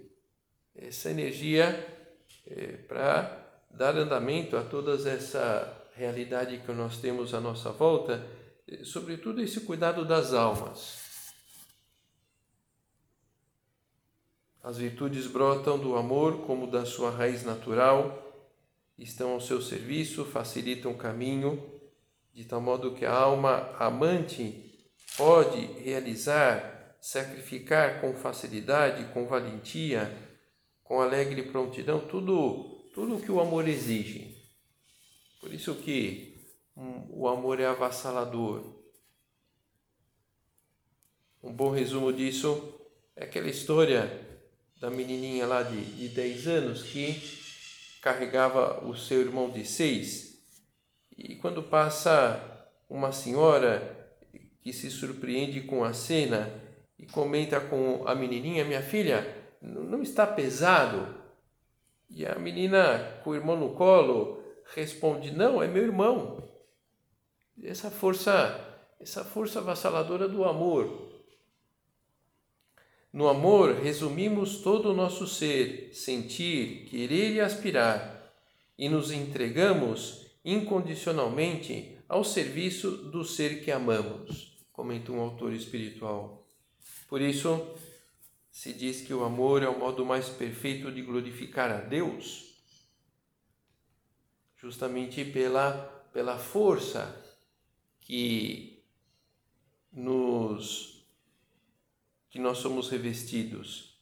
essa 0.76 1.10
energia 1.10 1.88
é, 2.48 2.78
para 2.88 3.64
dar 3.70 3.96
andamento 3.96 4.58
a 4.58 4.64
todas 4.64 5.06
essa 5.06 5.90
realidade 5.96 6.60
que 6.60 6.72
nós 6.72 6.98
temos 6.98 7.34
à 7.34 7.40
nossa 7.40 7.72
volta, 7.72 8.26
sobretudo 8.84 9.42
esse 9.42 9.62
cuidado 9.62 10.06
das 10.06 10.34
almas. 10.34 11.01
As 14.64 14.78
virtudes 14.78 15.26
brotam 15.26 15.80
do 15.80 15.96
amor 15.96 16.46
como 16.46 16.68
da 16.68 16.86
sua 16.86 17.10
raiz 17.10 17.44
natural, 17.44 18.32
estão 18.96 19.32
ao 19.32 19.42
seu 19.42 19.60
serviço, 19.60 20.24
facilitam 20.24 20.92
o 20.92 20.98
caminho, 20.98 21.82
de 22.32 22.46
tal 22.46 22.62
modo 22.62 22.94
que 22.94 23.04
a 23.04 23.12
alma 23.12 23.76
amante 23.80 24.88
pode 25.18 25.60
realizar, 25.82 26.96
sacrificar 27.02 28.00
com 28.02 28.14
facilidade, 28.14 29.12
com 29.12 29.26
valentia, 29.26 30.16
com 30.84 31.02
alegre 31.02 31.42
prontidão, 31.44 32.00
tudo, 32.00 32.88
tudo 32.94 33.16
o 33.16 33.22
que 33.22 33.32
o 33.32 33.40
amor 33.40 33.68
exige. 33.68 34.38
Por 35.40 35.52
isso 35.52 35.74
que 35.74 36.54
um, 36.78 37.08
o 37.10 37.28
amor 37.28 37.60
é 37.60 37.66
avassalador. 37.66 38.80
Um 41.42 41.52
bom 41.52 41.72
resumo 41.72 42.14
disso 42.14 42.80
é 43.16 43.24
aquela 43.24 43.50
história 43.50 44.31
da 44.82 44.90
menininha 44.90 45.46
lá 45.46 45.62
de, 45.62 45.80
de 45.80 46.10
10 46.10 46.48
anos 46.48 46.82
que 46.82 47.22
carregava 48.02 48.84
o 48.84 48.98
seu 48.98 49.22
irmão 49.22 49.48
de 49.52 49.64
6 49.64 50.32
e 51.16 51.36
quando 51.36 51.62
passa 51.62 52.68
uma 52.90 53.12
senhora 53.12 53.96
que 54.60 54.74
se 54.74 54.90
surpreende 54.90 55.62
com 55.62 55.84
a 55.84 55.94
cena 55.94 56.52
e 56.98 57.06
comenta 57.06 57.60
com 57.60 58.08
a 58.08 58.16
menininha, 58.16 58.66
minha 58.66 58.82
filha, 58.82 59.36
não 59.62 60.02
está 60.02 60.26
pesado? 60.26 61.16
E 62.10 62.26
a 62.26 62.40
menina 62.40 63.20
com 63.24 63.30
o 63.30 63.36
irmão 63.36 63.56
no 63.56 63.76
colo 63.76 64.44
responde, 64.74 65.32
não, 65.32 65.62
é 65.62 65.68
meu 65.68 65.84
irmão. 65.84 66.44
Essa 67.64 67.92
força, 67.92 68.60
essa 69.00 69.24
força 69.24 69.60
avassaladora 69.60 70.28
do 70.28 70.44
amor, 70.44 71.11
no 73.14 73.28
amor, 73.28 73.76
resumimos 73.76 74.58
todo 74.62 74.92
o 74.92 74.96
nosso 74.96 75.28
ser, 75.28 75.90
sentir, 75.94 76.86
querer 76.86 77.34
e 77.34 77.42
aspirar, 77.42 78.34
e 78.78 78.88
nos 78.88 79.12
entregamos 79.12 80.26
incondicionalmente 80.46 81.98
ao 82.08 82.24
serviço 82.24 82.90
do 82.92 83.24
ser 83.24 83.64
que 83.64 83.72
amamos, 83.72 84.58
comenta 84.72 85.12
um 85.12 85.20
autor 85.20 85.54
espiritual. 85.54 86.48
Por 87.08 87.22
isso, 87.22 87.76
se 88.50 88.74
diz 88.74 89.02
que 89.02 89.14
o 89.14 89.24
amor 89.24 89.62
é 89.62 89.68
o 89.68 89.78
modo 89.78 90.06
mais 90.06 90.30
perfeito 90.30 90.92
de 90.92 91.02
glorificar 91.02 91.70
a 91.70 91.82
Deus, 91.82 92.64
justamente 94.56 95.26
pela, 95.26 95.74
pela 96.14 96.38
força 96.38 97.14
que 98.00 98.84
nos 99.92 100.91
que 102.32 102.40
nós 102.40 102.60
somos 102.60 102.90
revestidos. 102.90 104.00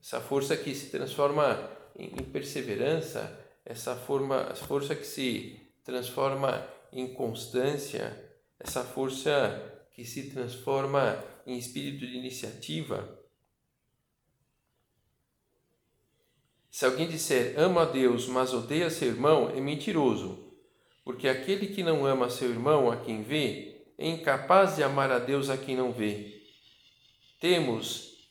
Essa 0.00 0.20
força 0.20 0.56
que 0.56 0.74
se 0.74 0.90
transforma 0.90 1.70
em 1.94 2.10
perseverança, 2.24 3.38
essa 3.64 3.94
forma, 3.94 4.54
força 4.54 4.96
que 4.96 5.06
se 5.06 5.60
transforma 5.84 6.66
em 6.90 7.12
constância, 7.12 8.34
essa 8.58 8.82
força 8.82 9.86
que 9.92 10.04
se 10.04 10.30
transforma 10.30 11.22
em 11.46 11.58
espírito 11.58 12.06
de 12.06 12.16
iniciativa. 12.16 13.20
Se 16.70 16.84
alguém 16.84 17.08
disser 17.08 17.54
ama 17.58 17.82
a 17.82 17.84
Deus, 17.84 18.26
mas 18.26 18.52
odeia 18.52 18.90
seu 18.90 19.08
irmão, 19.08 19.50
é 19.50 19.60
mentiroso, 19.60 20.52
porque 21.04 21.28
aquele 21.28 21.68
que 21.68 21.82
não 21.82 22.04
ama 22.06 22.30
seu 22.30 22.50
irmão 22.50 22.90
a 22.90 22.96
quem 22.96 23.22
vê, 23.22 23.86
é 23.96 24.08
incapaz 24.08 24.76
de 24.76 24.82
amar 24.82 25.12
a 25.12 25.18
Deus 25.18 25.50
a 25.50 25.56
quem 25.56 25.76
não 25.76 25.92
vê. 25.92 26.33
Temos 27.44 28.26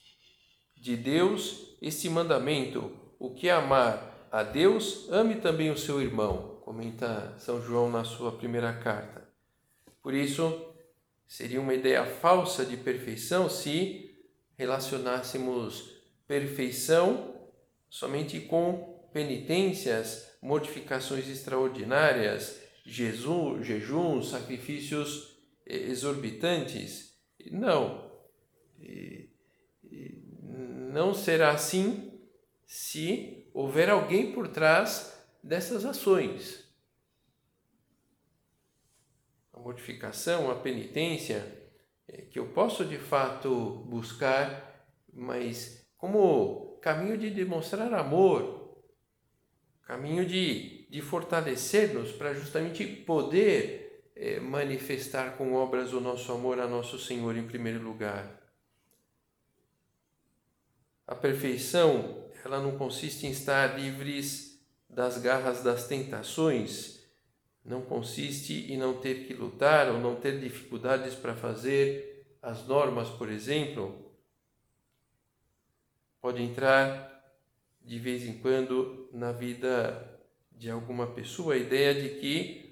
de 0.75 0.97
Deus 0.97 1.77
este 1.79 2.09
mandamento: 2.09 2.91
o 3.19 3.29
que 3.29 3.47
amar 3.47 4.27
a 4.31 4.41
Deus, 4.41 5.07
ame 5.11 5.35
também 5.35 5.69
o 5.69 5.77
seu 5.77 6.01
irmão, 6.01 6.59
comenta 6.65 7.35
São 7.37 7.61
João 7.61 7.91
na 7.91 8.03
sua 8.03 8.31
primeira 8.31 8.73
carta. 8.73 9.29
Por 10.01 10.15
isso, 10.15 10.65
seria 11.27 11.61
uma 11.61 11.75
ideia 11.75 12.03
falsa 12.03 12.65
de 12.65 12.75
perfeição 12.75 13.47
se 13.47 14.15
relacionássemos 14.57 15.91
perfeição 16.27 17.35
somente 17.91 18.39
com 18.39 19.07
penitências, 19.13 20.27
mortificações 20.41 21.29
extraordinárias, 21.29 22.59
jejum, 22.83 23.61
jejuns, 23.61 24.29
sacrifícios 24.29 25.37
exorbitantes. 25.67 27.13
Não, 27.51 28.12
não 30.93 31.13
será 31.13 31.51
assim 31.51 32.19
se 32.65 33.49
houver 33.53 33.89
alguém 33.89 34.31
por 34.31 34.47
trás 34.47 35.13
dessas 35.41 35.85
ações. 35.85 36.63
A 39.51 39.59
mortificação, 39.59 40.51
a 40.51 40.55
penitência, 40.55 41.61
é 42.07 42.21
que 42.21 42.37
eu 42.37 42.47
posso 42.47 42.85
de 42.85 42.97
fato 42.97 43.83
buscar, 43.87 44.87
mas 45.11 45.85
como 45.97 46.77
caminho 46.81 47.17
de 47.17 47.29
demonstrar 47.29 47.93
amor, 47.93 48.77
caminho 49.83 50.25
de, 50.25 50.87
de 50.89 51.01
fortalecer-nos 51.01 52.11
para 52.11 52.33
justamente 52.33 52.85
poder 52.85 54.11
é, 54.15 54.39
manifestar 54.39 55.37
com 55.37 55.53
obras 55.53 55.91
o 55.93 55.99
nosso 55.99 56.31
amor 56.31 56.59
a 56.59 56.67
nosso 56.67 56.99
Senhor 56.99 57.35
em 57.35 57.47
primeiro 57.47 57.81
lugar. 57.81 58.42
A 61.05 61.15
perfeição, 61.15 62.29
ela 62.45 62.61
não 62.61 62.77
consiste 62.77 63.27
em 63.27 63.31
estar 63.31 63.77
livres 63.77 64.59
das 64.89 65.17
garras 65.17 65.61
das 65.61 65.87
tentações, 65.87 67.03
não 67.63 67.81
consiste 67.81 68.71
em 68.71 68.77
não 68.77 68.99
ter 68.99 69.25
que 69.25 69.33
lutar 69.33 69.89
ou 69.89 69.99
não 69.99 70.15
ter 70.15 70.39
dificuldades 70.39 71.15
para 71.15 71.35
fazer 71.35 72.25
as 72.41 72.65
normas, 72.67 73.09
por 73.09 73.29
exemplo. 73.29 74.11
Pode 76.21 76.41
entrar 76.41 77.13
de 77.81 77.99
vez 77.99 78.23
em 78.23 78.37
quando 78.37 79.09
na 79.11 79.31
vida 79.31 80.19
de 80.51 80.69
alguma 80.69 81.07
pessoa 81.07 81.53
a 81.53 81.57
ideia 81.57 81.93
de 81.93 82.19
que 82.19 82.63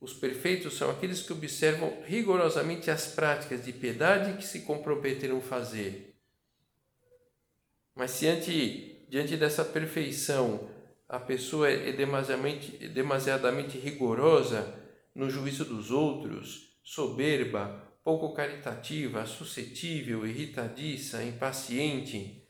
os 0.00 0.12
perfeitos 0.12 0.76
são 0.76 0.90
aqueles 0.90 1.22
que 1.22 1.32
observam 1.32 2.02
rigorosamente 2.04 2.90
as 2.90 3.06
práticas 3.14 3.64
de 3.64 3.72
piedade 3.72 4.36
que 4.36 4.44
se 4.44 4.60
comprometeram 4.60 5.40
fazer. 5.40 6.11
Mas 7.94 8.12
se 8.12 8.26
ante, 8.26 9.06
diante 9.08 9.36
dessa 9.36 9.64
perfeição 9.64 10.68
a 11.08 11.20
pessoa 11.20 11.68
é 11.68 11.92
demasiadamente, 11.92 12.88
demasiadamente 12.88 13.76
rigorosa 13.78 14.74
no 15.14 15.28
juízo 15.28 15.64
dos 15.64 15.90
outros, 15.90 16.78
soberba, 16.82 17.86
pouco 18.02 18.32
caritativa, 18.32 19.26
suscetível, 19.26 20.26
irritadiça, 20.26 21.22
impaciente, 21.22 22.42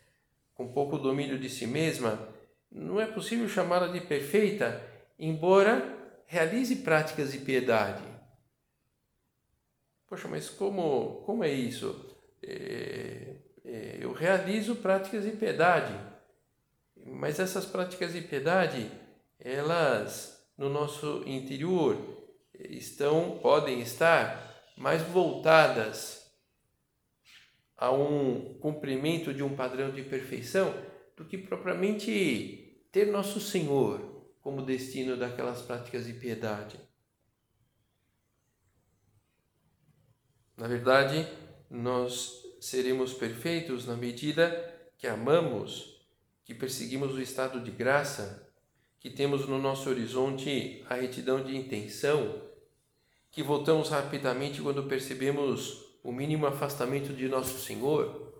com 0.54 0.72
pouco 0.72 0.96
domínio 0.96 1.40
de 1.40 1.48
si 1.48 1.66
mesma, 1.66 2.28
não 2.70 3.00
é 3.00 3.06
possível 3.06 3.48
chamá-la 3.48 3.88
de 3.88 4.00
perfeita, 4.00 4.80
embora 5.18 6.22
realize 6.26 6.76
práticas 6.76 7.32
de 7.32 7.38
piedade. 7.38 8.04
Poxa, 10.06 10.28
mas 10.28 10.48
como, 10.48 11.22
como 11.26 11.42
é 11.42 11.50
isso? 11.50 12.16
É, 12.42 13.31
eu 14.00 14.12
realizo 14.12 14.76
práticas 14.76 15.24
de 15.24 15.30
piedade, 15.30 15.98
mas 17.06 17.40
essas 17.40 17.64
práticas 17.64 18.12
de 18.12 18.20
piedade, 18.20 18.90
elas 19.38 20.46
no 20.58 20.68
nosso 20.68 21.22
interior 21.26 21.96
estão, 22.54 23.38
podem 23.40 23.80
estar 23.80 24.52
mais 24.76 25.02
voltadas 25.02 26.30
a 27.76 27.90
um 27.90 28.58
cumprimento 28.60 29.32
de 29.32 29.42
um 29.42 29.56
padrão 29.56 29.90
de 29.90 30.02
perfeição 30.02 30.74
do 31.16 31.24
que 31.24 31.38
propriamente 31.38 32.86
ter 32.92 33.06
nosso 33.06 33.40
Senhor 33.40 34.12
como 34.42 34.64
destino 34.64 35.16
daquelas 35.16 35.62
práticas 35.62 36.06
de 36.06 36.12
piedade. 36.12 36.78
Na 40.56 40.68
verdade, 40.68 41.26
nós 41.70 42.41
seremos 42.62 43.12
perfeitos 43.12 43.86
na 43.86 43.96
medida 43.96 44.72
que 44.96 45.08
amamos, 45.08 46.00
que 46.44 46.54
perseguimos 46.54 47.12
o 47.12 47.20
estado 47.20 47.58
de 47.58 47.72
graça, 47.72 48.48
que 49.00 49.10
temos 49.10 49.48
no 49.48 49.58
nosso 49.58 49.90
horizonte 49.90 50.84
a 50.88 50.94
retidão 50.94 51.42
de 51.42 51.56
intenção, 51.56 52.40
que 53.32 53.42
voltamos 53.42 53.88
rapidamente 53.88 54.62
quando 54.62 54.84
percebemos 54.84 55.96
o 56.04 56.12
mínimo 56.12 56.46
afastamento 56.46 57.12
de 57.12 57.28
nosso 57.28 57.58
Senhor. 57.58 58.32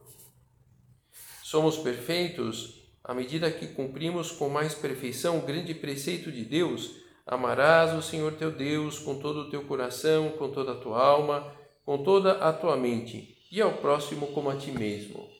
Somos 1.42 1.76
perfeitos 1.76 2.80
à 3.02 3.12
medida 3.12 3.50
que 3.50 3.66
cumprimos 3.66 4.30
com 4.30 4.48
mais 4.48 4.72
perfeição 4.72 5.38
o 5.38 5.42
grande 5.42 5.74
preceito 5.74 6.30
de 6.30 6.44
Deus: 6.44 6.92
amarás 7.26 7.92
o 7.92 8.00
Senhor 8.00 8.34
teu 8.34 8.52
Deus 8.52 9.00
com 9.00 9.18
todo 9.18 9.40
o 9.40 9.50
teu 9.50 9.64
coração, 9.64 10.30
com 10.38 10.48
toda 10.48 10.72
a 10.72 10.76
tua 10.76 11.04
alma, 11.04 11.52
com 11.84 12.04
toda 12.04 12.34
a 12.34 12.52
tua 12.52 12.76
mente 12.76 13.41
e 13.52 13.60
ao 13.60 13.76
próximo 13.76 14.28
como 14.28 14.48
a 14.48 14.56
ti 14.56 14.72
mesmo. 14.72 15.30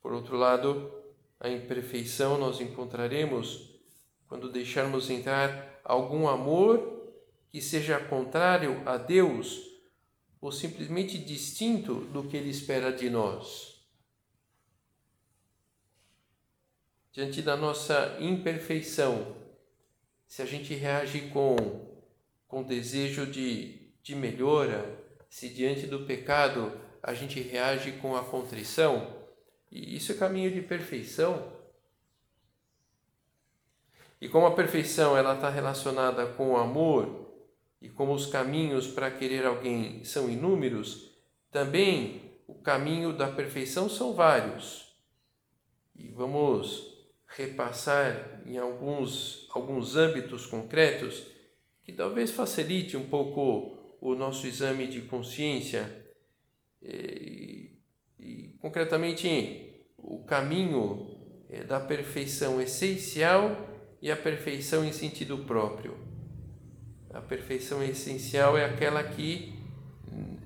Por 0.00 0.14
outro 0.14 0.34
lado, 0.34 0.90
a 1.38 1.50
imperfeição 1.50 2.38
nós 2.38 2.58
encontraremos 2.58 3.78
quando 4.26 4.50
deixarmos 4.50 5.10
entrar 5.10 5.78
algum 5.84 6.26
amor 6.26 7.12
que 7.50 7.60
seja 7.60 8.00
contrário 8.00 8.82
a 8.88 8.96
Deus 8.96 9.60
ou 10.40 10.50
simplesmente 10.50 11.18
distinto 11.18 11.96
do 11.96 12.26
que 12.26 12.38
Ele 12.38 12.48
espera 12.48 12.90
de 12.90 13.10
nós. 13.10 13.78
Diante 17.12 17.42
da 17.42 17.58
nossa 17.58 18.16
imperfeição, 18.20 19.36
se 20.26 20.40
a 20.40 20.46
gente 20.46 20.72
reage 20.72 21.28
com, 21.28 21.56
com 22.48 22.62
desejo 22.62 23.26
de, 23.26 23.92
de 24.02 24.14
melhora, 24.14 24.99
se 25.30 25.48
diante 25.48 25.86
do 25.86 26.00
pecado 26.00 26.72
a 27.00 27.14
gente 27.14 27.40
reage 27.40 27.92
com 27.92 28.16
a 28.16 28.24
contrição, 28.24 29.16
e 29.70 29.96
isso 29.96 30.12
é 30.12 30.16
caminho 30.16 30.50
de 30.50 30.60
perfeição. 30.60 31.52
E 34.20 34.28
como 34.28 34.46
a 34.46 34.54
perfeição 34.54 35.16
ela 35.16 35.34
está 35.34 35.48
relacionada 35.48 36.26
com 36.26 36.50
o 36.50 36.56
amor 36.56 37.30
e 37.80 37.88
como 37.88 38.12
os 38.12 38.26
caminhos 38.26 38.88
para 38.88 39.10
querer 39.10 39.46
alguém 39.46 40.04
são 40.04 40.28
inúmeros, 40.28 41.12
também 41.50 42.38
o 42.46 42.54
caminho 42.54 43.12
da 43.12 43.28
perfeição 43.30 43.88
são 43.88 44.12
vários. 44.12 44.94
E 45.96 46.08
vamos 46.08 46.90
repassar 47.28 48.42
em 48.44 48.58
alguns, 48.58 49.48
alguns 49.50 49.96
âmbitos 49.96 50.44
concretos 50.44 51.24
que 51.84 51.92
talvez 51.92 52.30
facilite 52.30 52.96
um 52.96 53.08
pouco 53.08 53.79
o 54.00 54.14
nosso 54.14 54.46
exame 54.46 54.86
de 54.86 55.02
consciência 55.02 56.04
e, 56.82 57.78
e 58.18 58.56
concretamente 58.60 59.86
o 59.98 60.24
caminho 60.24 61.18
é, 61.50 61.62
da 61.64 61.78
perfeição 61.78 62.60
essencial 62.60 63.68
e 64.00 64.10
a 64.10 64.16
perfeição 64.16 64.84
em 64.84 64.92
sentido 64.92 65.38
próprio. 65.44 65.98
A 67.12 67.20
perfeição 67.20 67.82
essencial 67.82 68.56
é 68.56 68.64
aquela 68.64 69.04
que 69.04 69.58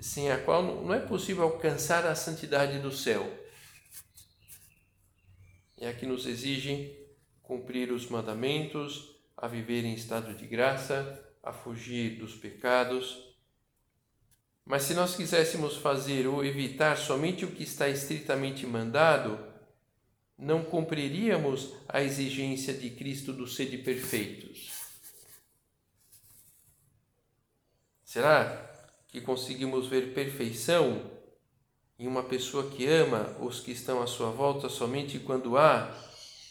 sem 0.00 0.30
a 0.30 0.38
qual 0.38 0.62
não 0.62 0.92
é 0.92 0.98
possível 0.98 1.44
alcançar 1.44 2.04
a 2.06 2.14
santidade 2.14 2.78
do 2.80 2.90
céu. 2.90 3.26
É 5.78 5.88
a 5.88 5.94
que 5.94 6.04
nos 6.04 6.26
exige 6.26 6.98
cumprir 7.42 7.92
os 7.92 8.08
mandamentos, 8.08 9.14
a 9.36 9.46
viver 9.46 9.84
em 9.84 9.94
estado 9.94 10.34
de 10.34 10.46
graça, 10.46 11.22
a 11.42 11.52
fugir 11.52 12.18
dos 12.18 12.34
pecados 12.34 13.33
mas 14.64 14.84
se 14.84 14.94
nós 14.94 15.14
quiséssemos 15.14 15.76
fazer 15.76 16.26
ou 16.26 16.44
evitar 16.44 16.96
somente 16.96 17.44
o 17.44 17.50
que 17.50 17.62
está 17.62 17.88
estritamente 17.88 18.66
mandado, 18.66 19.38
não 20.38 20.64
cumpriríamos 20.64 21.72
a 21.88 22.02
exigência 22.02 22.72
de 22.72 22.90
Cristo 22.90 23.32
do 23.32 23.46
sede 23.46 23.78
perfeitos. 23.78 24.72
Será 28.04 28.70
que 29.08 29.20
conseguimos 29.20 29.86
ver 29.86 30.14
perfeição 30.14 31.10
em 31.98 32.06
uma 32.06 32.22
pessoa 32.22 32.70
que 32.70 32.86
ama 32.86 33.36
os 33.40 33.60
que 33.60 33.70
estão 33.70 34.02
à 34.02 34.06
sua 34.06 34.30
volta 34.30 34.68
somente 34.68 35.18
quando 35.18 35.56
há 35.56 35.94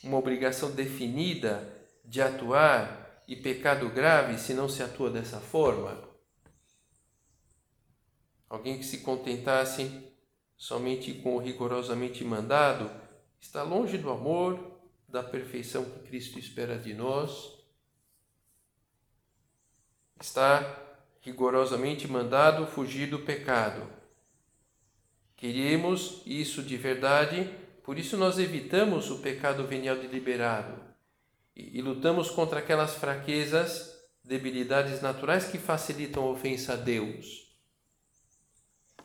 uma 0.04 0.18
obrigação 0.18 0.72
definida 0.72 1.68
de 2.06 2.22
atuar 2.22 3.24
e 3.28 3.36
pecado 3.36 3.90
grave 3.90 4.38
se 4.38 4.54
não 4.54 4.70
se 4.70 4.84
atua 4.84 5.10
dessa 5.10 5.40
forma? 5.40 6.13
Alguém 8.54 8.78
que 8.78 8.86
se 8.86 9.00
contentasse 9.00 10.14
somente 10.56 11.12
com 11.12 11.38
o 11.38 11.40
rigorosamente 11.40 12.24
mandado 12.24 12.92
está 13.42 13.64
longe 13.64 13.98
do 13.98 14.12
amor, 14.12 14.80
da 15.08 15.24
perfeição 15.24 15.84
que 15.84 16.08
Cristo 16.08 16.38
espera 16.38 16.78
de 16.78 16.94
nós. 16.94 17.58
Está 20.22 20.80
rigorosamente 21.22 22.08
mandado 22.08 22.68
fugir 22.68 23.10
do 23.10 23.18
pecado. 23.18 23.92
Queremos 25.36 26.22
isso 26.24 26.62
de 26.62 26.78
verdade, 26.78 27.52
por 27.84 27.98
isso 27.98 28.16
nós 28.18 28.38
evitamos 28.38 29.10
o 29.10 29.18
pecado 29.18 29.66
venial 29.66 29.96
deliberado 29.96 30.80
e, 31.56 31.80
e 31.80 31.82
lutamos 31.82 32.30
contra 32.30 32.60
aquelas 32.60 32.94
fraquezas, 32.94 34.00
debilidades 34.24 35.02
naturais 35.02 35.46
que 35.46 35.58
facilitam 35.58 36.24
a 36.26 36.30
ofensa 36.30 36.74
a 36.74 36.76
Deus. 36.76 37.43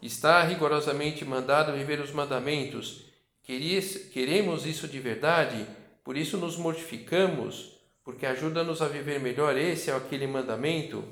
Está 0.01 0.43
rigorosamente 0.43 1.25
mandado 1.25 1.73
viver 1.73 2.01
os 2.01 2.13
mandamentos. 2.13 3.05
Queremos 3.43 4.67
isso 4.67 4.87
de 4.87 5.01
verdade, 5.01 5.67
por 6.05 6.17
isso 6.17 6.37
nos 6.37 6.57
mortificamos, 6.57 7.79
porque 8.05 8.27
ajuda-nos 8.27 8.81
a 8.81 8.89
viver 8.89 9.19
melhor 9.21 9.57
esse 9.57 9.91
ou 9.91 9.97
aquele 9.97 10.27
mandamento 10.27 11.05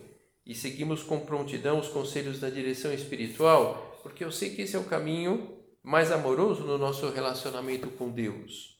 e 0.44 0.54
seguimos 0.54 1.02
com 1.02 1.20
prontidão 1.20 1.80
os 1.80 1.88
conselhos 1.88 2.38
da 2.38 2.48
direção 2.48 2.92
espiritual, 2.92 3.98
porque 4.02 4.22
eu 4.22 4.30
sei 4.30 4.54
que 4.54 4.62
esse 4.62 4.76
é 4.76 4.78
o 4.78 4.84
caminho 4.84 5.58
mais 5.82 6.12
amoroso 6.12 6.64
no 6.64 6.78
nosso 6.78 7.10
relacionamento 7.10 7.88
com 7.90 8.10
Deus. 8.10 8.78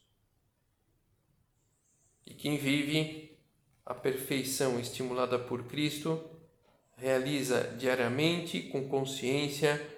E 2.24 2.34
quem 2.34 2.56
vive 2.56 3.36
a 3.84 3.94
perfeição 3.94 4.78
estimulada 4.78 5.38
por 5.38 5.64
Cristo 5.64 6.22
realiza 6.96 7.74
diariamente 7.78 8.60
com 8.62 8.88
consciência 8.88 9.95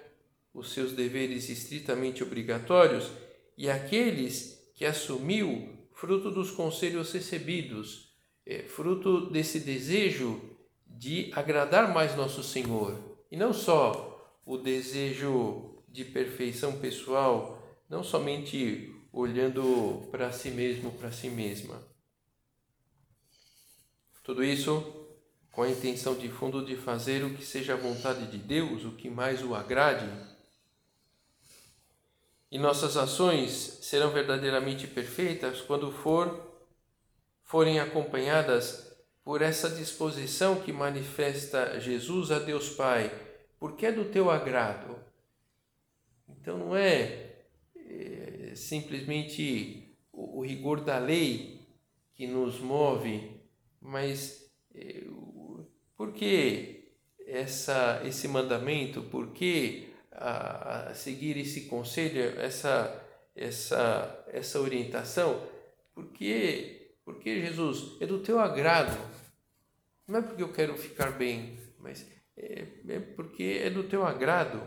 os 0.53 0.73
seus 0.73 0.93
deveres 0.93 1.49
estritamente 1.49 2.23
obrigatórios 2.23 3.09
e 3.57 3.69
aqueles 3.69 4.71
que 4.75 4.85
assumiu 4.85 5.87
fruto 5.93 6.31
dos 6.31 6.51
conselhos 6.51 7.11
recebidos, 7.11 8.13
é, 8.45 8.63
fruto 8.63 9.29
desse 9.29 9.59
desejo 9.59 10.57
de 10.87 11.31
agradar 11.33 11.93
mais 11.93 12.15
nosso 12.15 12.41
Senhor 12.41 13.17
e 13.31 13.37
não 13.37 13.53
só 13.53 14.39
o 14.45 14.57
desejo 14.57 15.83
de 15.87 16.05
perfeição 16.05 16.79
pessoal, 16.79 17.61
não 17.89 18.03
somente 18.03 18.95
olhando 19.11 20.07
para 20.11 20.31
si 20.31 20.49
mesmo, 20.49 20.91
para 20.93 21.11
si 21.11 21.29
mesma. 21.29 21.83
Tudo 24.23 24.43
isso 24.43 24.95
com 25.51 25.63
a 25.63 25.69
intenção 25.69 26.15
de 26.15 26.29
fundo 26.29 26.63
de 26.63 26.75
fazer 26.75 27.23
o 27.23 27.35
que 27.35 27.45
seja 27.45 27.73
a 27.73 27.77
vontade 27.77 28.31
de 28.31 28.37
Deus, 28.37 28.85
o 28.85 28.91
que 28.91 29.09
mais 29.09 29.43
o 29.43 29.55
agrade 29.55 30.07
e 32.51 32.57
nossas 32.57 32.97
ações 32.97 33.79
serão 33.81 34.11
verdadeiramente 34.11 34.87
perfeitas 34.87 35.61
quando 35.61 35.91
for 35.91 36.47
forem 37.43 37.79
acompanhadas 37.79 38.89
por 39.23 39.41
essa 39.41 39.69
disposição 39.69 40.61
que 40.61 40.71
manifesta 40.71 41.79
Jesus 41.79 42.31
a 42.31 42.39
Deus 42.39 42.69
Pai, 42.69 43.11
porque 43.59 43.85
é 43.85 43.91
do 43.91 44.05
teu 44.05 44.29
agrado. 44.29 44.97
Então 46.27 46.57
não 46.57 46.75
é, 46.75 47.35
é 47.75 48.53
simplesmente 48.55 49.95
o, 50.11 50.39
o, 50.39 50.45
rigor 50.45 50.81
da 50.81 50.97
lei 50.97 51.67
que 52.15 52.25
nos 52.25 52.59
move, 52.59 53.39
mas 53.81 54.49
é, 54.73 55.03
por 55.95 56.13
que 56.13 56.93
essa, 57.27 58.01
esse 58.05 58.27
mandamento? 58.27 59.03
Por 59.03 59.31
que 59.31 59.88
a, 60.19 60.89
a 60.89 60.93
seguir 60.93 61.37
esse 61.37 61.61
conselho, 61.61 62.39
essa, 62.39 62.93
essa, 63.35 64.25
essa 64.27 64.59
orientação, 64.59 65.41
porque, 65.95 66.93
porque 67.05 67.39
Jesus 67.39 67.97
é 68.01 68.05
do 68.05 68.19
teu 68.19 68.37
agrado. 68.39 68.97
Não 70.07 70.19
é 70.19 70.21
porque 70.21 70.43
eu 70.43 70.51
quero 70.51 70.77
ficar 70.77 71.11
bem, 71.11 71.57
mas 71.79 72.05
é, 72.35 72.67
é 72.89 72.99
porque 72.99 73.61
é 73.63 73.69
do 73.69 73.83
teu 73.83 74.05
agrado. 74.05 74.61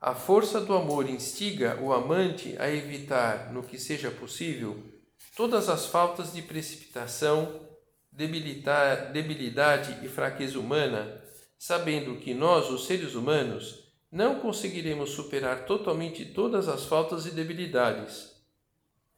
A 0.00 0.14
força 0.14 0.60
do 0.60 0.74
amor 0.74 1.08
instiga 1.08 1.80
o 1.80 1.92
amante 1.92 2.56
a 2.58 2.70
evitar, 2.70 3.52
no 3.52 3.62
que 3.62 3.78
seja 3.78 4.10
possível, 4.10 4.80
todas 5.34 5.68
as 5.68 5.86
faltas 5.86 6.32
de 6.32 6.42
precipitação, 6.42 7.66
debilidade 8.12 10.04
e 10.04 10.08
fraqueza 10.08 10.58
humana 10.58 11.24
sabendo 11.58 12.16
que 12.16 12.32
nós, 12.32 12.70
os 12.70 12.86
seres 12.86 13.14
humanos, 13.14 13.92
não 14.10 14.40
conseguiremos 14.40 15.10
superar 15.10 15.66
totalmente 15.66 16.24
todas 16.24 16.68
as 16.68 16.84
faltas 16.84 17.26
e 17.26 17.32
debilidades. 17.32 18.38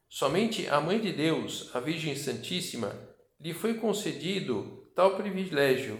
Somente 0.09 0.67
a 0.69 0.81
Mãe 0.81 0.99
de 0.99 1.13
Deus, 1.13 1.71
a 1.75 1.79
Virgem 1.79 2.17
Santíssima, 2.17 2.99
lhe 3.39 3.55
foi 3.55 3.75
concedido 3.75 4.91
tal 4.95 5.17
privilégio 5.17 5.99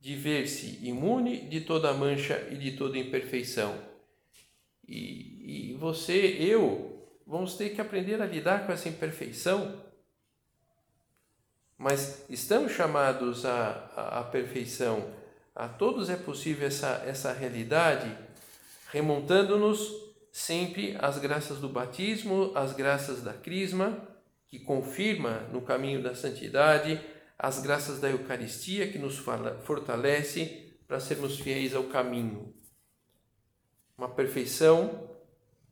de 0.00 0.16
ver-se 0.16 0.78
imune 0.82 1.48
de 1.48 1.60
toda 1.60 1.92
mancha 1.92 2.48
e 2.50 2.56
de 2.56 2.72
toda 2.72 2.96
imperfeição. 2.96 3.78
E, 4.88 5.72
e 5.72 5.74
você, 5.74 6.36
eu, 6.40 7.06
vamos 7.26 7.54
ter 7.54 7.70
que 7.70 7.80
aprender 7.80 8.20
a 8.22 8.26
lidar 8.26 8.66
com 8.66 8.72
essa 8.72 8.88
imperfeição. 8.88 9.84
Mas 11.76 12.24
estamos 12.28 12.72
chamados 12.72 13.44
à, 13.44 14.20
à, 14.20 14.24
perfeição 14.24 15.14
a 15.60 15.68
todos 15.68 16.08
é 16.08 16.16
possível 16.16 16.66
essa, 16.66 17.02
essa 17.04 17.34
realidade, 17.34 18.16
remontando-nos 18.90 19.92
sempre 20.32 20.96
as 20.98 21.18
graças 21.18 21.58
do 21.58 21.68
batismo, 21.68 22.50
as 22.54 22.72
graças 22.72 23.22
da 23.22 23.34
crisma, 23.34 24.08
que 24.48 24.58
confirma 24.58 25.40
no 25.52 25.60
caminho 25.60 26.02
da 26.02 26.14
santidade, 26.14 26.98
as 27.38 27.60
graças 27.60 28.00
da 28.00 28.08
Eucaristia, 28.08 28.90
que 28.90 28.98
nos 28.98 29.18
fortalece 29.18 30.72
para 30.88 30.98
sermos 30.98 31.38
fiéis 31.38 31.74
ao 31.74 31.84
caminho. 31.84 32.54
Uma 33.98 34.08
perfeição 34.08 35.10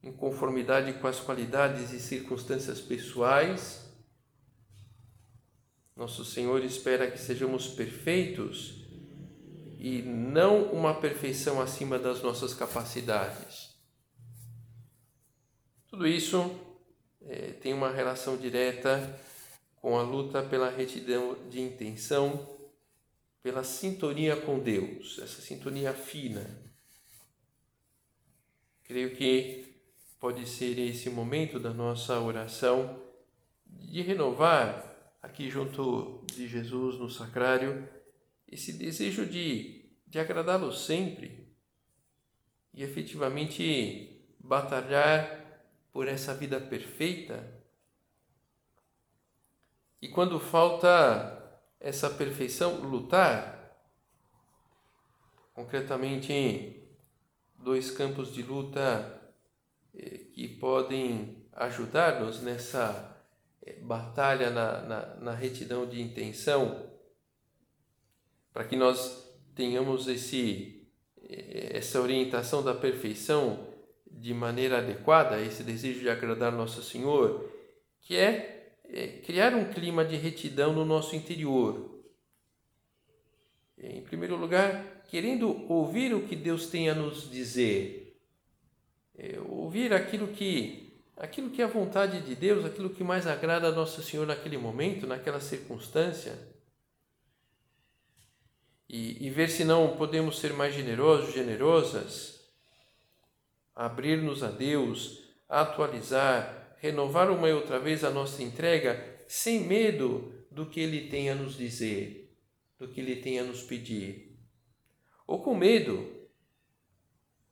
em 0.02 0.12
conformidade 0.12 0.92
com 1.00 1.06
as 1.06 1.18
qualidades 1.18 1.94
e 1.94 1.98
circunstâncias 1.98 2.78
pessoais. 2.78 3.90
Nosso 5.96 6.26
Senhor 6.26 6.62
espera 6.62 7.10
que 7.10 7.18
sejamos 7.18 7.68
perfeitos 7.68 8.77
e 9.78 10.02
não 10.02 10.64
uma 10.72 10.92
perfeição 10.92 11.60
acima 11.60 11.98
das 12.00 12.20
nossas 12.20 12.52
capacidades. 12.52 13.72
Tudo 15.86 16.06
isso 16.06 16.50
é, 17.22 17.52
tem 17.52 17.72
uma 17.72 17.90
relação 17.90 18.36
direta 18.36 19.18
com 19.76 19.96
a 19.96 20.02
luta 20.02 20.42
pela 20.42 20.68
retidão 20.68 21.36
de 21.48 21.60
intenção, 21.60 22.58
pela 23.40 23.62
sintonia 23.62 24.36
com 24.36 24.58
Deus, 24.58 25.20
essa 25.22 25.40
sintonia 25.40 25.94
fina. 25.94 26.44
Creio 28.82 29.14
que 29.14 29.76
pode 30.18 30.44
ser 30.48 30.76
esse 30.80 31.08
momento 31.08 31.60
da 31.60 31.72
nossa 31.72 32.18
oração 32.18 33.00
de 33.64 34.02
renovar 34.02 35.14
aqui 35.22 35.48
junto 35.48 36.24
de 36.26 36.48
Jesus 36.48 36.98
no 36.98 37.08
sacrário 37.08 37.88
esse 38.50 38.72
desejo 38.72 39.26
de, 39.26 39.90
de 40.06 40.18
agradá-lo 40.18 40.72
sempre 40.72 41.54
e 42.72 42.82
efetivamente 42.82 44.26
batalhar 44.38 45.38
por 45.92 46.08
essa 46.08 46.34
vida 46.34 46.60
perfeita. 46.60 47.56
E 50.00 50.08
quando 50.08 50.38
falta 50.38 51.38
essa 51.80 52.08
perfeição, 52.08 52.80
lutar. 52.80 53.56
Concretamente, 55.52 56.88
dois 57.56 57.90
campos 57.90 58.32
de 58.32 58.42
luta 58.42 59.20
eh, 59.94 60.18
que 60.32 60.46
podem 60.46 61.48
ajudar-nos 61.52 62.40
nessa 62.42 63.16
eh, 63.62 63.80
batalha 63.80 64.50
na, 64.50 64.82
na, 64.82 65.14
na 65.16 65.34
retidão 65.34 65.84
de 65.88 66.00
intenção, 66.00 66.88
para 68.58 68.66
que 68.66 68.74
nós 68.74 69.24
tenhamos 69.54 70.08
esse, 70.08 70.84
eh, 71.30 71.76
essa 71.76 72.00
orientação 72.00 72.60
da 72.60 72.74
perfeição 72.74 73.68
de 74.10 74.34
maneira 74.34 74.78
adequada, 74.78 75.40
esse 75.40 75.62
desejo 75.62 76.00
de 76.00 76.10
agradar 76.10 76.50
Nosso 76.50 76.82
Senhor, 76.82 77.48
que 78.00 78.16
é, 78.16 78.80
é 78.88 79.06
criar 79.24 79.54
um 79.54 79.66
clima 79.66 80.04
de 80.04 80.16
retidão 80.16 80.72
no 80.72 80.84
nosso 80.84 81.14
interior. 81.14 82.02
Em 83.78 84.02
primeiro 84.02 84.34
lugar, 84.34 85.04
querendo 85.08 85.64
ouvir 85.72 86.12
o 86.12 86.26
que 86.26 86.34
Deus 86.34 86.66
tem 86.66 86.90
a 86.90 86.96
nos 86.96 87.30
dizer 87.30 88.18
é, 89.16 89.38
ouvir 89.38 89.94
aquilo 89.94 90.26
que, 90.26 91.00
aquilo 91.16 91.50
que 91.50 91.62
é 91.62 91.64
a 91.64 91.68
vontade 91.68 92.22
de 92.22 92.34
Deus, 92.34 92.64
aquilo 92.64 92.90
que 92.90 93.04
mais 93.04 93.24
agrada 93.24 93.68
a 93.68 93.72
Nosso 93.72 94.02
Senhor 94.02 94.26
naquele 94.26 94.58
momento, 94.58 95.06
naquela 95.06 95.38
circunstância. 95.38 96.57
E, 98.88 99.26
e 99.26 99.30
ver 99.30 99.50
se 99.50 99.64
não 99.64 99.96
podemos 99.96 100.38
ser 100.38 100.52
mais 100.52 100.74
generosos, 100.74 101.34
generosas, 101.34 102.40
abrir-nos 103.76 104.42
a 104.42 104.50
Deus, 104.50 105.22
atualizar, 105.48 106.76
renovar 106.80 107.30
uma 107.30 107.48
e 107.48 107.52
outra 107.52 107.78
vez 107.78 108.02
a 108.02 108.10
nossa 108.10 108.42
entrega, 108.42 109.22
sem 109.26 109.60
medo 109.60 110.32
do 110.50 110.66
que 110.66 110.80
Ele 110.80 111.08
tem 111.08 111.30
a 111.30 111.34
nos 111.34 111.56
dizer, 111.56 112.34
do 112.78 112.88
que 112.88 113.00
Ele 113.00 113.16
tem 113.16 113.38
a 113.38 113.44
nos 113.44 113.62
pedir. 113.62 114.36
Ou 115.26 115.42
com 115.42 115.54
medo, 115.54 116.10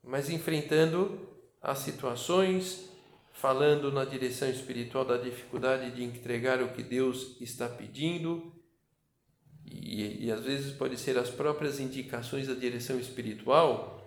mas 0.03 0.29
enfrentando 0.29 1.29
as 1.61 1.79
situações, 1.79 2.89
falando 3.33 3.91
na 3.91 4.03
direção 4.03 4.49
espiritual 4.49 5.05
da 5.05 5.17
dificuldade 5.17 5.91
de 5.91 6.03
entregar 6.03 6.61
o 6.61 6.73
que 6.73 6.81
Deus 6.81 7.39
está 7.39 7.69
pedindo, 7.69 8.51
e, 9.69 10.25
e 10.25 10.31
às 10.31 10.43
vezes 10.43 10.73
pode 10.73 10.97
ser 10.97 11.17
as 11.17 11.29
próprias 11.29 11.79
indicações 11.79 12.47
da 12.47 12.53
direção 12.53 12.99
espiritual, 12.99 14.01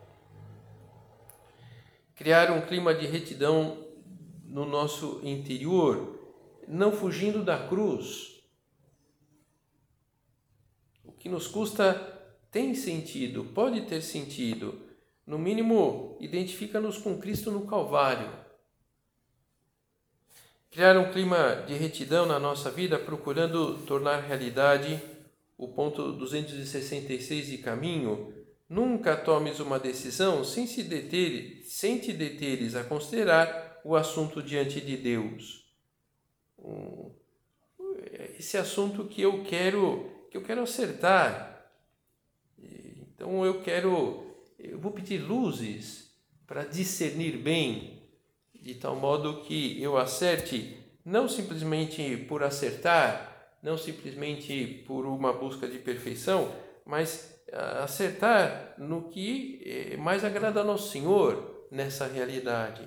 criar 2.14 2.50
um 2.50 2.62
clima 2.62 2.94
de 2.94 3.06
retidão 3.06 3.86
no 4.44 4.64
nosso 4.64 5.20
interior, 5.22 6.18
não 6.66 6.92
fugindo 6.92 7.44
da 7.44 7.66
cruz. 7.66 8.40
O 11.04 11.12
que 11.12 11.28
nos 11.28 11.46
custa 11.46 11.94
tem 12.50 12.74
sentido, 12.74 13.44
pode 13.44 13.82
ter 13.82 14.02
sentido, 14.02 14.80
no 15.26 15.38
mínimo, 15.38 16.16
identifica-nos 16.20 16.98
com 16.98 17.18
Cristo 17.18 17.50
no 17.50 17.66
Calvário. 17.66 18.28
Criar 20.70 20.96
um 20.98 21.12
clima 21.12 21.64
de 21.66 21.74
retidão 21.74 22.26
na 22.26 22.38
nossa 22.38 22.70
vida, 22.70 22.98
procurando 22.98 23.78
tornar 23.86 24.20
realidade 24.20 25.00
o 25.60 25.68
ponto 25.68 26.12
266 26.12 27.46
de 27.46 27.58
caminho. 27.58 28.32
Nunca 28.66 29.14
tomes 29.14 29.60
uma 29.60 29.78
decisão 29.78 30.42
sem, 30.42 30.66
se 30.66 30.82
deter, 30.82 31.62
sem 31.66 31.98
te 31.98 32.14
deteres 32.14 32.74
a 32.74 32.82
considerar 32.82 33.80
o 33.84 33.94
assunto 33.94 34.42
diante 34.42 34.80
de 34.80 34.96
Deus. 34.96 35.66
Esse 38.38 38.56
assunto 38.56 39.04
que 39.04 39.20
eu 39.20 39.42
quero, 39.44 40.26
que 40.30 40.36
eu 40.38 40.42
quero 40.42 40.62
acertar. 40.62 41.68
Então 42.58 43.44
eu 43.44 43.60
quero 43.60 44.26
eu 44.58 44.78
vou 44.78 44.92
pedir 44.92 45.18
luzes 45.18 46.10
para 46.46 46.64
discernir 46.64 47.36
bem, 47.36 48.02
de 48.54 48.74
tal 48.74 48.96
modo 48.96 49.42
que 49.42 49.82
eu 49.82 49.96
acerte 49.96 50.76
não 51.04 51.28
simplesmente 51.28 52.16
por 52.28 52.42
acertar, 52.42 53.29
não 53.62 53.76
simplesmente 53.76 54.84
por 54.86 55.06
uma 55.06 55.32
busca 55.32 55.68
de 55.68 55.78
perfeição, 55.78 56.54
mas 56.84 57.40
ah, 57.52 57.84
acertar 57.84 58.74
no 58.78 59.08
que 59.08 59.62
eh, 59.64 59.96
mais 59.96 60.24
agrada 60.24 60.60
ao 60.60 60.66
nosso 60.66 60.90
Senhor 60.90 61.66
nessa 61.70 62.06
realidade. 62.06 62.82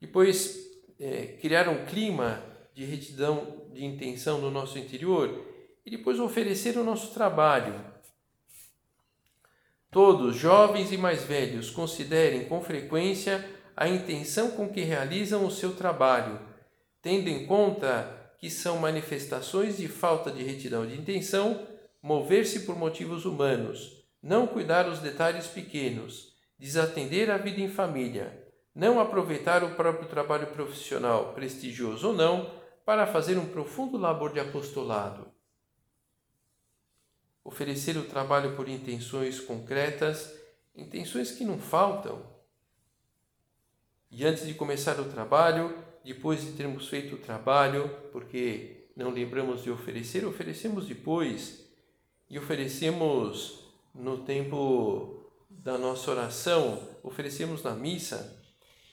Depois, 0.00 0.70
é, 1.00 1.38
criar 1.40 1.68
um 1.68 1.84
clima 1.86 2.42
de 2.74 2.84
retidão 2.84 3.68
de 3.72 3.84
intenção 3.84 4.40
no 4.40 4.50
nosso 4.50 4.78
interior 4.78 5.44
e 5.84 5.90
depois 5.90 6.20
oferecer 6.20 6.76
o 6.76 6.84
nosso 6.84 7.12
trabalho 7.14 7.94
Todos, 9.94 10.34
jovens 10.34 10.90
e 10.90 10.96
mais 10.98 11.22
velhos, 11.22 11.70
considerem 11.70 12.46
com 12.46 12.60
frequência 12.60 13.48
a 13.76 13.86
intenção 13.86 14.50
com 14.50 14.68
que 14.68 14.80
realizam 14.80 15.46
o 15.46 15.52
seu 15.52 15.76
trabalho, 15.76 16.40
tendo 17.00 17.28
em 17.28 17.46
conta 17.46 18.23
que 18.44 18.50
são 18.50 18.76
manifestações 18.76 19.78
de 19.78 19.88
falta 19.88 20.30
de 20.30 20.42
retidão 20.42 20.86
de 20.86 21.00
intenção 21.00 21.66
mover-se 22.02 22.66
por 22.66 22.76
motivos 22.76 23.24
humanos, 23.24 24.04
não 24.22 24.46
cuidar 24.46 24.86
os 24.86 24.98
detalhes 24.98 25.46
pequenos, 25.46 26.36
desatender 26.58 27.30
a 27.30 27.38
vida 27.38 27.62
em 27.62 27.70
família, 27.70 28.46
não 28.74 29.00
aproveitar 29.00 29.64
o 29.64 29.74
próprio 29.74 30.06
trabalho 30.10 30.48
profissional, 30.48 31.32
prestigioso 31.32 32.08
ou 32.08 32.12
não, 32.12 32.50
para 32.84 33.06
fazer 33.06 33.38
um 33.38 33.46
profundo 33.46 33.96
labor 33.96 34.30
de 34.30 34.40
apostolado 34.40 35.32
oferecer 37.42 37.96
o 37.96 38.04
trabalho 38.04 38.54
por 38.56 38.68
intenções 38.68 39.40
concretas, 39.40 40.34
intenções 40.76 41.30
que 41.30 41.46
não 41.46 41.58
faltam. 41.58 42.22
E 44.10 44.24
antes 44.26 44.46
de 44.46 44.52
começar 44.52 45.00
o 45.00 45.10
trabalho, 45.10 45.83
depois 46.04 46.42
de 46.42 46.52
termos 46.52 46.88
feito 46.88 47.14
o 47.14 47.18
trabalho, 47.18 47.88
porque 48.12 48.88
não 48.96 49.10
lembramos 49.10 49.62
de 49.62 49.70
oferecer, 49.70 50.24
oferecemos 50.24 50.86
depois 50.86 51.64
e 52.28 52.38
oferecemos 52.38 53.64
no 53.94 54.18
tempo 54.18 55.30
da 55.48 55.78
nossa 55.78 56.10
oração, 56.10 56.80
oferecemos 57.02 57.62
na 57.62 57.72
missa. 57.72 58.40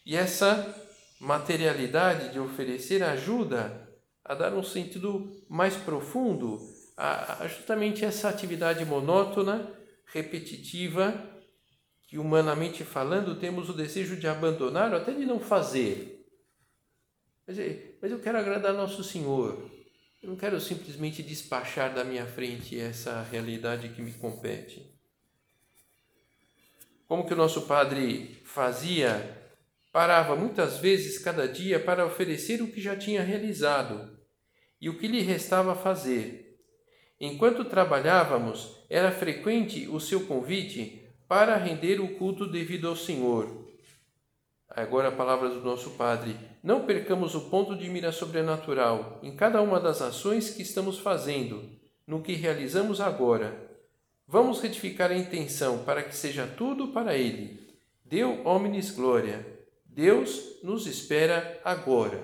E 0.05 0.15
essa 0.15 0.73
materialidade 1.19 2.31
de 2.31 2.39
oferecer 2.39 3.03
ajuda 3.03 3.89
a 4.23 4.33
dar 4.33 4.53
um 4.53 4.63
sentido 4.63 5.43
mais 5.49 5.75
profundo 5.75 6.59
a, 6.97 7.47
justamente 7.47 8.05
essa 8.05 8.29
atividade 8.29 8.85
monótona, 8.85 9.69
repetitiva, 10.05 11.13
que 12.07 12.17
humanamente 12.17 12.83
falando 12.83 13.39
temos 13.39 13.69
o 13.69 13.73
desejo 13.73 14.17
de 14.17 14.27
abandonar 14.27 14.91
ou 14.91 14.97
até 14.97 15.11
de 15.11 15.25
não 15.25 15.39
fazer. 15.39 16.20
Mas, 17.47 17.57
mas 18.01 18.11
eu 18.11 18.19
quero 18.19 18.37
agradar 18.37 18.73
nosso 18.73 19.03
Senhor. 19.03 19.69
Eu 20.21 20.29
não 20.29 20.35
quero 20.35 20.59
simplesmente 20.61 21.23
despachar 21.23 21.93
da 21.93 22.03
minha 22.03 22.25
frente 22.25 22.79
essa 22.79 23.21
realidade 23.23 23.89
que 23.89 24.01
me 24.01 24.13
compete. 24.13 24.91
Como 27.07 27.25
que 27.25 27.33
o 27.33 27.37
nosso 27.37 27.63
padre 27.63 28.39
fazia 28.45 29.41
Parava 29.91 30.37
muitas 30.37 30.77
vezes 30.77 31.19
cada 31.19 31.45
dia 31.47 31.77
para 31.77 32.05
oferecer 32.05 32.61
o 32.61 32.71
que 32.71 32.79
já 32.79 32.95
tinha 32.95 33.21
realizado 33.21 34.17
e 34.79 34.89
o 34.89 34.97
que 34.97 35.07
lhe 35.07 35.21
restava 35.21 35.75
fazer. 35.75 36.57
Enquanto 37.19 37.65
trabalhávamos, 37.65 38.85
era 38.89 39.11
frequente 39.11 39.87
o 39.89 39.99
seu 39.99 40.25
convite 40.25 41.05
para 41.27 41.57
render 41.57 41.99
o 41.99 42.15
culto 42.15 42.47
devido 42.47 42.87
ao 42.87 42.95
Senhor. 42.95 43.69
Agora 44.69 45.09
a 45.09 45.11
palavra 45.11 45.49
do 45.49 45.61
nosso 45.61 45.91
Padre. 45.91 46.37
Não 46.63 46.85
percamos 46.85 47.33
o 47.33 47.49
ponto 47.49 47.75
de 47.75 47.89
mira 47.89 48.11
sobrenatural 48.11 49.19
em 49.23 49.35
cada 49.35 49.61
uma 49.61 49.79
das 49.79 50.01
ações 50.01 50.51
que 50.51 50.61
estamos 50.61 50.99
fazendo, 50.99 51.67
no 52.05 52.21
que 52.21 52.33
realizamos 52.33 53.01
agora. 53.01 53.69
Vamos 54.27 54.61
retificar 54.61 55.11
a 55.11 55.17
intenção 55.17 55.83
para 55.83 56.03
que 56.03 56.15
seja 56.15 56.45
tudo 56.45 56.89
para 56.89 57.17
Ele. 57.17 57.59
Deu 58.05 58.45
omnis 58.45 58.91
glória. 58.91 59.45
Deus 59.85 60.61
nos 60.63 60.85
espera 60.85 61.59
agora. 61.65 62.21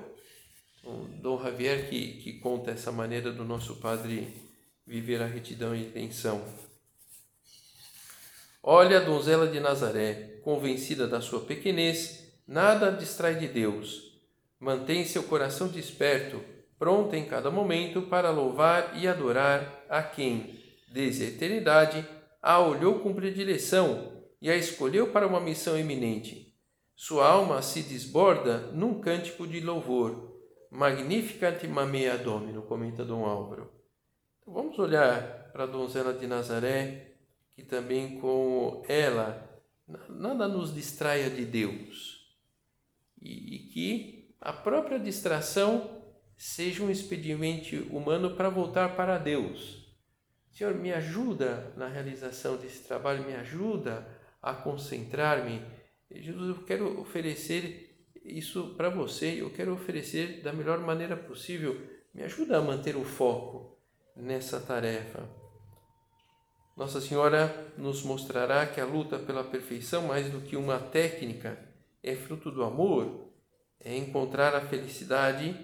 O 0.84 1.06
Dom 1.22 1.42
Javier 1.42 1.90
que, 1.90 2.14
que 2.22 2.34
conta 2.40 2.72
essa 2.72 2.92
maneira 2.92 3.32
do 3.32 3.44
nosso 3.44 3.76
Padre 3.78 4.34
viver 4.86 5.22
a 5.22 5.26
retidão 5.26 5.76
e 5.76 5.82
intenção. 5.82 6.42
Olha 8.64 9.00
a 9.00 9.04
donzela 9.04 9.48
de 9.48 9.60
Nazaré, 9.60 10.40
convencida 10.44 11.08
da 11.08 11.22
sua 11.22 11.42
pequenez, 11.42 12.32
nada 12.48 12.88
a 12.88 12.92
distrai 12.92 13.36
de 13.36 13.48
Deus. 13.48 14.07
Mantém 14.60 15.06
seu 15.06 15.24
coração 15.24 15.68
desperto, 15.68 16.44
pronto 16.80 17.16
em 17.16 17.26
cada 17.26 17.52
momento 17.52 18.02
para 18.04 18.32
louvar 18.32 18.98
e 18.98 19.08
adorar 19.08 19.86
a 19.90 20.02
quem, 20.02 20.60
desde 20.92 21.24
a 21.24 21.28
eternidade, 21.28 22.08
a 22.42 22.60
olhou 22.60 23.00
com 23.00 23.14
predileção 23.14 24.24
e 24.42 24.50
a 24.50 24.56
escolheu 24.56 25.12
para 25.12 25.28
uma 25.28 25.40
missão 25.40 25.78
eminente. 25.78 26.56
Sua 26.96 27.28
alma 27.28 27.62
se 27.62 27.84
desborda 27.84 28.72
num 28.72 29.00
cântico 29.00 29.46
de 29.46 29.60
louvor. 29.60 30.36
Magnificat 30.72 31.66
mamea 31.68 32.18
Domino, 32.18 32.64
comenta 32.64 33.06
Dom 33.06 33.26
Álvaro. 33.26 33.72
Então, 34.42 34.54
vamos 34.54 34.78
olhar 34.80 35.52
para 35.52 35.64
a 35.64 35.68
donzela 35.68 36.14
de 36.14 36.26
Nazaré, 36.26 37.16
que 37.56 37.64
também 37.64 38.20
com 38.20 38.84
ela 38.88 39.48
nada 40.10 40.48
nos 40.48 40.74
distraia 40.74 41.30
de 41.30 41.46
Deus 41.46 42.18
e, 43.22 43.56
e 43.56 43.60
que 43.70 44.17
a 44.48 44.54
própria 44.54 44.98
distração 44.98 46.02
seja 46.38 46.82
um 46.82 46.90
expediente 46.90 47.86
humano 47.92 48.34
para 48.34 48.48
voltar 48.48 48.96
para 48.96 49.18
Deus. 49.18 49.94
Senhor, 50.54 50.74
me 50.74 50.94
ajuda 50.94 51.74
na 51.76 51.90
realização 51.90 52.56
desse 52.56 52.88
trabalho, 52.88 53.26
me 53.26 53.36
ajuda 53.36 54.08
a 54.42 54.54
concentrar-me. 54.54 55.62
Jesus, 56.10 56.56
eu 56.56 56.64
quero 56.64 56.98
oferecer 57.02 58.10
isso 58.24 58.74
para 58.78 58.90
você, 58.90 59.42
eu 59.42 59.50
quero 59.50 59.74
oferecer 59.74 60.42
da 60.42 60.54
melhor 60.54 60.80
maneira 60.80 61.18
possível. 61.18 61.86
Me 62.14 62.24
ajuda 62.24 62.58
a 62.58 62.62
manter 62.62 62.96
o 62.96 63.04
foco 63.04 63.78
nessa 64.16 64.62
tarefa. 64.62 65.28
Nossa 66.78 67.02
Senhora 67.02 67.74
nos 67.78 68.02
mostrará 68.02 68.66
que 68.66 68.80
a 68.80 68.86
luta 68.86 69.20
pela 69.20 69.44
perfeição, 69.44 70.08
mais 70.08 70.30
do 70.32 70.40
que 70.40 70.56
uma 70.56 70.80
técnica, 70.80 71.60
é 72.02 72.16
fruto 72.16 72.50
do 72.50 72.64
amor, 72.64 73.27
é 73.80 73.96
encontrar 73.96 74.56
a 74.56 74.62
felicidade 74.62 75.56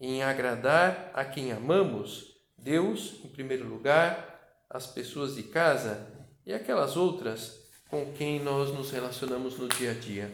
em 0.00 0.22
agradar 0.22 1.10
a 1.14 1.24
quem 1.24 1.52
amamos, 1.52 2.36
Deus 2.58 3.20
em 3.24 3.28
primeiro 3.28 3.68
lugar, 3.68 4.64
as 4.68 4.86
pessoas 4.86 5.36
de 5.36 5.44
casa 5.44 6.06
e 6.44 6.52
aquelas 6.52 6.96
outras 6.96 7.60
com 7.88 8.12
quem 8.12 8.40
nós 8.40 8.72
nos 8.74 8.90
relacionamos 8.90 9.58
no 9.58 9.68
dia 9.68 9.90
a 9.90 9.94
dia. 9.94 10.32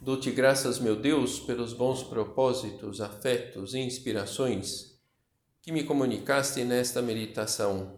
Dou-te 0.00 0.30
graças, 0.30 0.78
meu 0.78 0.96
Deus, 0.96 1.38
pelos 1.40 1.74
bons 1.74 2.02
propósitos, 2.02 3.00
afetos 3.00 3.74
e 3.74 3.80
inspirações 3.80 4.96
que 5.60 5.70
me 5.70 5.84
comunicaste 5.84 6.64
nesta 6.64 7.02
meditação. 7.02 7.97